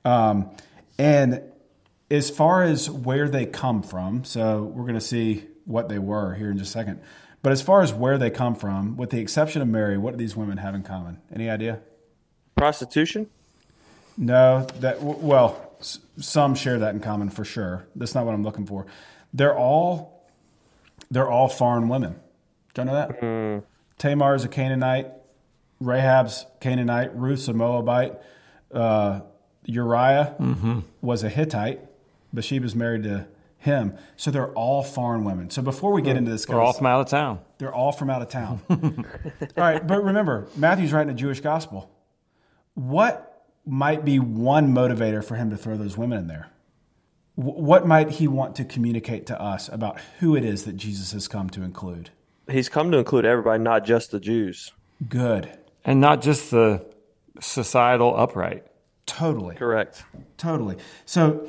[0.05, 0.51] Um,
[0.99, 1.43] and
[2.11, 6.35] as far as where they come from, so we're going to see what they were
[6.35, 7.01] here in just a second.
[7.49, 10.19] But as far as where they come from, with the exception of Mary, what do
[10.19, 11.17] these women have in common?
[11.35, 11.81] Any idea?
[12.57, 13.27] Prostitution?
[14.19, 17.87] No, that well, s- some share that in common for sure.
[17.97, 18.85] That's not what I'm looking for.
[19.33, 20.29] They're all
[21.11, 22.17] they're all foreign women.
[22.75, 23.63] Don't know that.
[23.97, 25.07] Tamar is a Canaanite.
[25.81, 27.17] Rahab's Canaanite.
[27.17, 28.13] Ruth's a Moabite.
[28.71, 29.21] Uh,
[29.65, 30.35] Uriah
[31.01, 31.81] was a Hittite.
[32.31, 33.27] Bathsheba's married to
[33.59, 33.95] him.
[34.17, 35.51] So they're all foreign women.
[35.51, 37.41] So before we get into this, They're all from out of town.
[37.59, 38.61] they're all from out of town.
[38.71, 39.05] all
[39.57, 41.91] right, but remember, Matthew's writing a Jewish gospel.
[42.75, 46.49] What might be one motivator for him to throw those women in there?
[47.35, 51.29] What might he want to communicate to us about who it is that Jesus has
[51.29, 52.11] come to include?
[52.51, 54.73] He's come to include everybody, not just the Jews.
[55.09, 55.57] Good.
[55.85, 56.85] And not just the
[57.41, 58.65] societal upright.
[59.09, 59.57] Totally.
[59.57, 60.05] Correct.
[60.37, 60.77] Totally.
[61.07, 61.49] So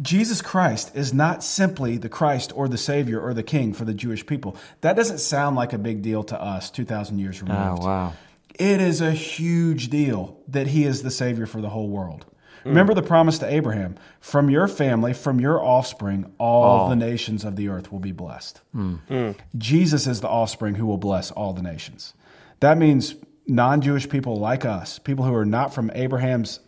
[0.00, 3.92] Jesus Christ is not simply the Christ or the Savior or the King for the
[3.92, 4.56] Jewish people.
[4.80, 7.80] That doesn't sound like a big deal to us 2,000 years removed.
[7.82, 8.12] Oh, wow.
[8.54, 12.26] It is a huge deal that he is the Savior for the whole world.
[12.64, 17.56] Remember the promise to Abraham from your family, from your offspring, all the nations of
[17.56, 18.60] the earth will be blessed.
[18.72, 18.96] Hmm.
[19.08, 19.30] Hmm.
[19.56, 22.12] Jesus is the offspring who will bless all the nations.
[22.60, 23.14] That means
[23.46, 26.60] non Jewish people like us, people who are not from Abraham's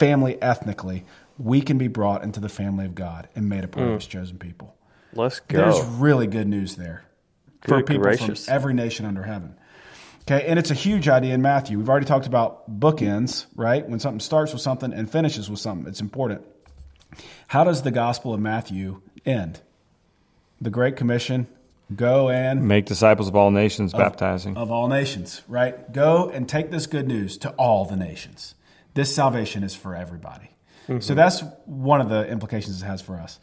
[0.00, 1.04] family ethnically,
[1.38, 3.94] we can be brought into the family of God and made a part of hmm.
[3.96, 4.74] his chosen people.
[5.12, 5.58] Let's go.
[5.58, 7.04] There's really good news there
[7.62, 8.46] for people gracious.
[8.46, 9.54] from every nation under heaven.
[10.22, 11.76] Okay, and it's a huge idea in Matthew.
[11.78, 13.86] We've already talked about bookends, right?
[13.86, 16.42] When something starts with something and finishes with something, it's important.
[17.48, 19.60] How does the Gospel of Matthew end?
[20.60, 21.46] The Great Commission
[21.94, 24.56] go and Make disciples of all nations, baptizing.
[24.56, 25.92] of all nations, right?
[25.92, 28.54] Go and take this good news to all the nations.
[28.94, 30.50] This salvation is for everybody.
[30.98, 33.38] So that's one of the implications it has for us.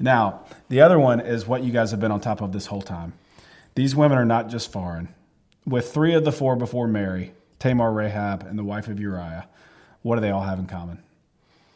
[0.00, 2.82] Now, the other one is what you guys have been on top of this whole
[2.82, 3.12] time.
[3.76, 5.08] These women are not just foreign.
[5.64, 9.46] With three of the four before Mary, Tamar, Rahab, and the wife of Uriah,
[10.02, 11.00] what do they all have in common?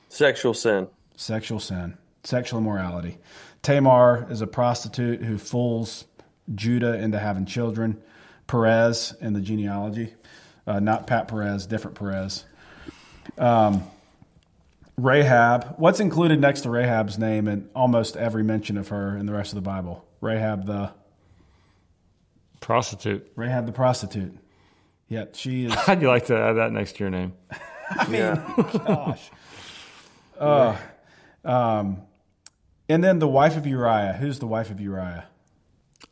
[0.09, 0.89] Sexual sin.
[1.17, 3.19] Sexual sin, sexual immorality.
[3.63, 6.07] Tamar is a prostitute who fools
[6.53, 8.03] Judah into having children.
[8.49, 10.15] Perez in the genealogy,
[10.67, 12.45] uh, not Pat Perez, different Perez.
[13.39, 13.85] Um,
[14.97, 19.33] Rahab, what's included next to Rahab's name in almost every mention of her in the
[19.33, 20.05] rest of the Bible?
[20.21, 20.93] Rahab the
[22.63, 23.31] Prostitute.
[23.35, 24.39] Rahab the prostitute.
[25.09, 25.75] Yep, she is.
[25.75, 27.35] How'd you like to add that next to your name?
[27.91, 28.41] I
[28.87, 29.31] Gosh.
[30.41, 30.77] Uh,
[31.45, 32.03] um,
[32.89, 34.17] and then the wife of Uriah.
[34.19, 35.27] Who's the wife of Uriah?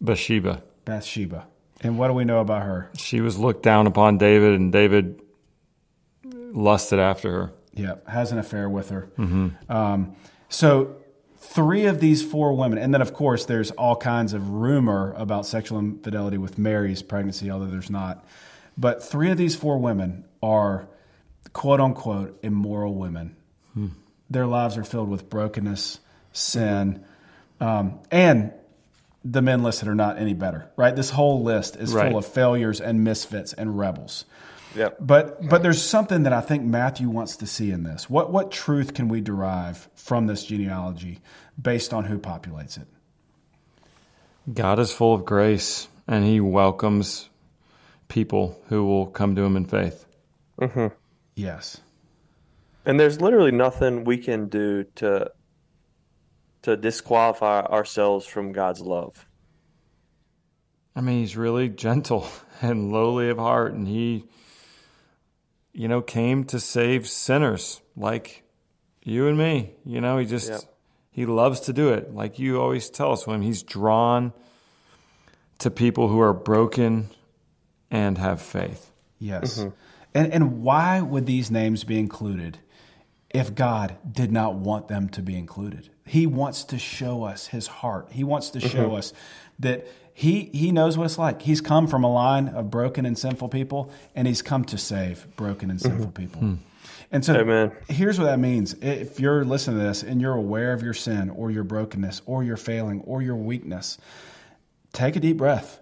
[0.01, 0.63] Bathsheba.
[0.85, 1.49] Bathsheba.
[1.81, 2.91] And what do we know about her?
[2.97, 5.21] She was looked down upon David, and David
[6.53, 7.53] lusted after her.
[7.75, 9.09] Yeah, has an affair with her.
[9.69, 10.17] Um,
[10.49, 10.97] so,
[11.39, 15.47] three of these four women, and then of course, there's all kinds of rumor about
[15.47, 18.25] sexual infidelity with Mary's pregnancy, although there's not.
[18.77, 20.89] But three of these four women are
[21.53, 23.37] quote unquote immoral women.
[24.29, 25.99] Their lives are filled with brokenness,
[26.33, 27.05] sin,
[27.61, 28.53] um, and
[29.25, 30.95] the men listed are not any better, right?
[30.95, 32.09] This whole list is Right.
[32.11, 34.25] full of failures and misfits and rebels.
[34.75, 34.99] Yep.
[35.01, 38.09] But but there's something that I think Matthew wants to see in this.
[38.09, 41.21] What what truth can we derive from this genealogy
[41.61, 42.87] based on who populates it?
[44.53, 47.29] God is full of grace, and He welcomes
[48.09, 50.07] people who will come to Him in faith.
[50.61, 50.89] Mm-hmm.
[51.35, 51.81] Yes.
[52.85, 55.31] And there's literally nothing we can do to
[56.63, 59.27] to disqualify ourselves from God's love.
[60.95, 62.29] I mean, He's really gentle
[62.63, 64.25] and lowly of heart, and He,
[65.81, 68.43] you know, came to save sinners like
[69.03, 69.73] you and me.
[69.87, 70.61] You know, He just Yep.
[71.11, 72.15] He loves to do it.
[72.15, 74.35] Like you always tell us, when He's drawn
[75.59, 77.09] to people who are broken
[77.91, 78.93] and have faith.
[79.19, 79.59] Yes.
[79.59, 79.71] Mm-hmm.
[80.13, 82.59] And and why would these names be included
[83.31, 85.91] if God did not want them to be included?
[86.05, 88.09] He wants to show us his heart.
[88.11, 88.97] He wants to show mm-hmm.
[88.97, 89.13] us
[89.61, 91.43] that he he knows what it's like.
[91.43, 95.27] He's come from a line of broken and sinful people and he's come to save
[95.37, 96.23] broken and sinful mm-hmm.
[96.23, 96.41] people.
[96.41, 96.55] Hmm.
[97.13, 97.73] And so Amen.
[97.89, 98.75] here's what that means.
[98.75, 102.45] If you're listening to this and you're aware of your sin or your brokenness or
[102.45, 103.99] your failing or your weakness,
[104.93, 105.81] take a deep breath.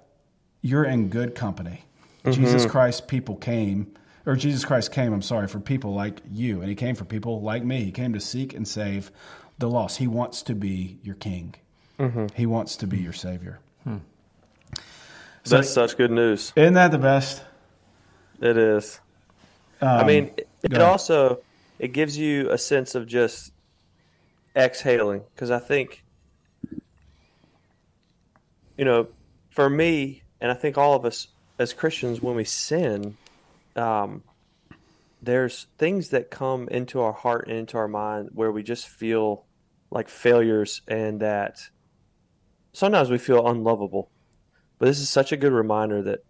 [0.62, 1.84] You're in good company.
[2.30, 2.70] Jesus mm-hmm.
[2.70, 3.94] Christ people came,
[4.28, 7.40] or Jesus Christ came, I'm sorry, for people like you, and he came for people
[7.40, 7.82] like me.
[7.82, 9.10] He came to seek and save
[9.58, 9.96] the lost.
[9.96, 11.54] He wants to be your king.
[12.36, 13.58] He wants to be your savior.
[13.84, 16.52] So- That's such good news.
[16.54, 17.42] Isn't that the best?
[18.40, 19.00] It is.
[19.80, 21.40] I mean, it, it Um, also
[21.78, 23.52] it gives you a sense of just
[24.54, 26.04] exhaling because I think
[28.76, 29.08] you know,
[29.50, 33.16] for me, and I think all of us as Christians, when we sin,
[33.78, 34.24] um,
[35.22, 39.44] there's things that come into our heart and into our mind where we just feel
[39.90, 41.70] like failures and that
[42.72, 44.10] sometimes we feel unlovable.
[44.78, 46.20] But this is such a good reminder that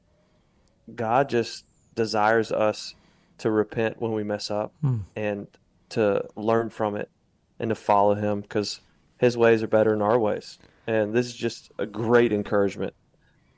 [0.95, 2.95] God just desires us
[3.39, 4.73] to repent when we mess up
[5.17, 5.47] and
[5.91, 7.11] to learn from it
[7.59, 8.81] and to follow Him because
[9.19, 10.59] His ways are better than our ways.
[10.87, 12.95] And this is just a great encouragement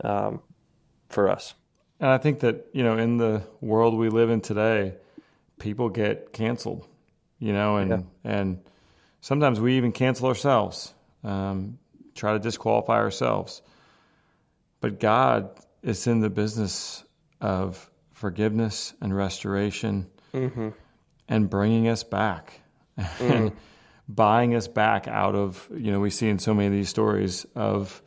[0.02, 0.40] um,
[1.08, 1.54] for us.
[2.00, 4.94] And I think that, you know, in the world we live in today,
[5.58, 6.86] people get canceled,
[7.38, 8.02] you know, and, Yeah.
[8.24, 8.58] and
[9.20, 11.78] sometimes we even cancel ourselves, um,
[12.14, 13.60] try to disqualify ourselves.
[14.80, 15.50] But God
[15.82, 17.04] is in the business
[17.40, 20.06] of forgiveness and restoration
[21.28, 22.60] and bringing us back
[23.20, 23.52] and
[24.08, 27.44] buying us back out of, you know, we see in so many of these stories
[27.54, 28.02] of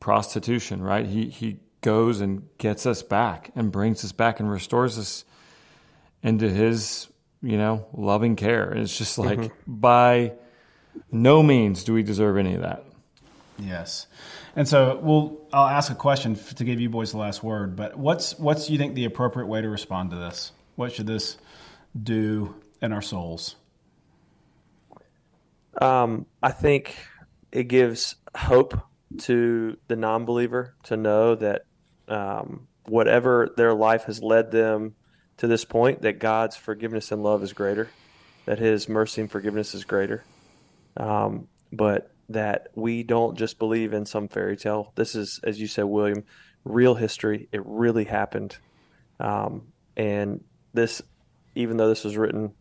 [0.00, 1.04] prostitution, right?
[1.06, 5.24] He he goes and gets us back and brings us back and restores us
[6.20, 7.06] into his,
[7.40, 8.68] you know, loving care.
[8.68, 10.32] And it's just like by
[11.12, 12.82] no means do we deserve any of that.
[13.60, 14.08] Yes.
[14.56, 17.96] And so we'll I'll ask a question to give you boys the last word, but
[17.96, 20.50] what's what's you think the appropriate way to respond to this?
[20.74, 21.38] What should this
[22.02, 23.54] do in our souls?
[25.80, 26.96] Um, I think
[27.52, 28.76] it gives hope
[29.18, 31.62] to the non-believer to know that
[32.08, 34.94] um, whatever their life has led them
[35.38, 37.90] to this point, that God's forgiveness and love is greater,
[38.46, 40.24] that His mercy and forgiveness is greater,
[40.96, 44.92] um, but that we don't just believe in some fairy tale.
[44.94, 46.24] This is, as you said, William,
[46.64, 47.48] real history.
[47.52, 48.56] It really happened,
[49.20, 50.42] um, and
[50.72, 51.02] this,
[51.54, 52.52] even though this was written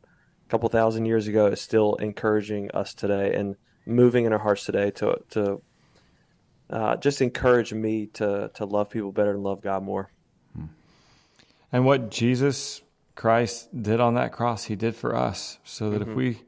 [0.46, 4.66] a couple thousand years ago is still encouraging us today and moving in our hearts
[4.66, 5.62] today to to
[6.70, 10.10] uh, just encourage me to to love people better and love God more.
[10.56, 10.66] Hmm.
[11.72, 12.82] And what Jesus
[13.16, 15.58] Christ did on that cross, he did for us.
[15.64, 16.18] So that if mm-hmm.
[16.18, 16.42] we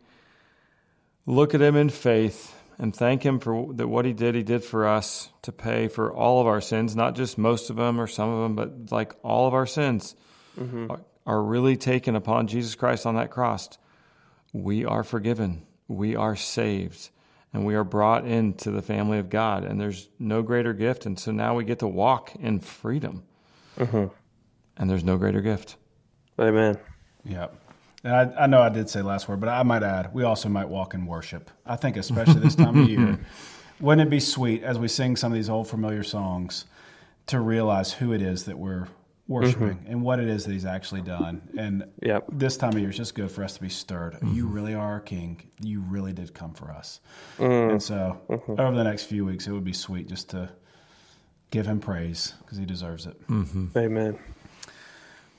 [1.26, 4.63] look at him in faith and thank him for that what he did, he did
[4.63, 8.07] for us to pay for all of our sins, not just most of them or
[8.07, 10.15] some of them, but like all of our sins
[10.59, 10.91] mm-hmm.
[10.91, 13.70] are, are really taken upon Jesus Christ on that cross.
[14.53, 15.65] We are forgiven.
[15.88, 17.09] We are saved.
[17.54, 19.64] And we are brought into the family of God.
[19.64, 21.06] And there's no greater gift.
[21.06, 23.24] And so now we get to walk in freedom.
[23.78, 24.14] Mm-hmm.
[24.78, 25.78] And there's no greater gift.
[26.39, 26.78] Amen.
[27.24, 27.56] Yep.
[28.04, 30.50] And I, I know I did say last word, but I might add, we also
[30.50, 31.50] might walk in worship.
[31.66, 33.20] I think, especially this time of year,
[33.80, 36.66] wouldn't it be sweet as we sing some of these old familiar songs
[37.28, 38.88] to realize who it is that we're
[39.28, 39.92] worshiping mm-hmm.
[39.92, 41.42] and what it is that He's actually done?
[41.58, 42.26] And Yep.
[42.32, 44.14] this time of year is just good for us to be stirred.
[44.14, 44.34] Mm-hmm.
[44.34, 45.50] You really are our King.
[45.62, 47.00] You really did come for us.
[47.38, 47.72] Mm-hmm.
[47.72, 50.50] And so, over the next few weeks, it would be sweet just to
[51.52, 53.20] give Him praise because He deserves it.
[53.76, 54.18] Amen.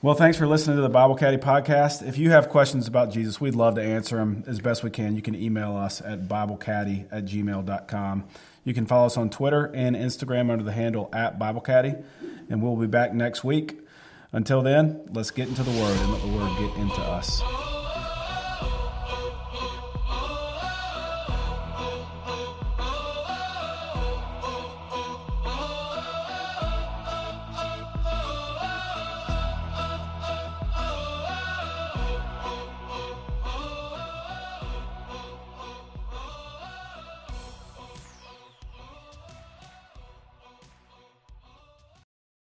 [0.01, 2.07] Well, thanks for listening to the Bible Caddie podcast.
[2.07, 5.13] If you have questions about Jesus, we'd love to answer them as best we can.
[5.13, 8.23] You can email us at BibleCaddie at gmail.com.
[8.63, 12.03] You can follow us on Twitter and Instagram under the handle at BibleCaddie.
[12.49, 13.79] And we'll be back next week.
[14.31, 17.41] Until then, let's get into the Word and let the Word get into us.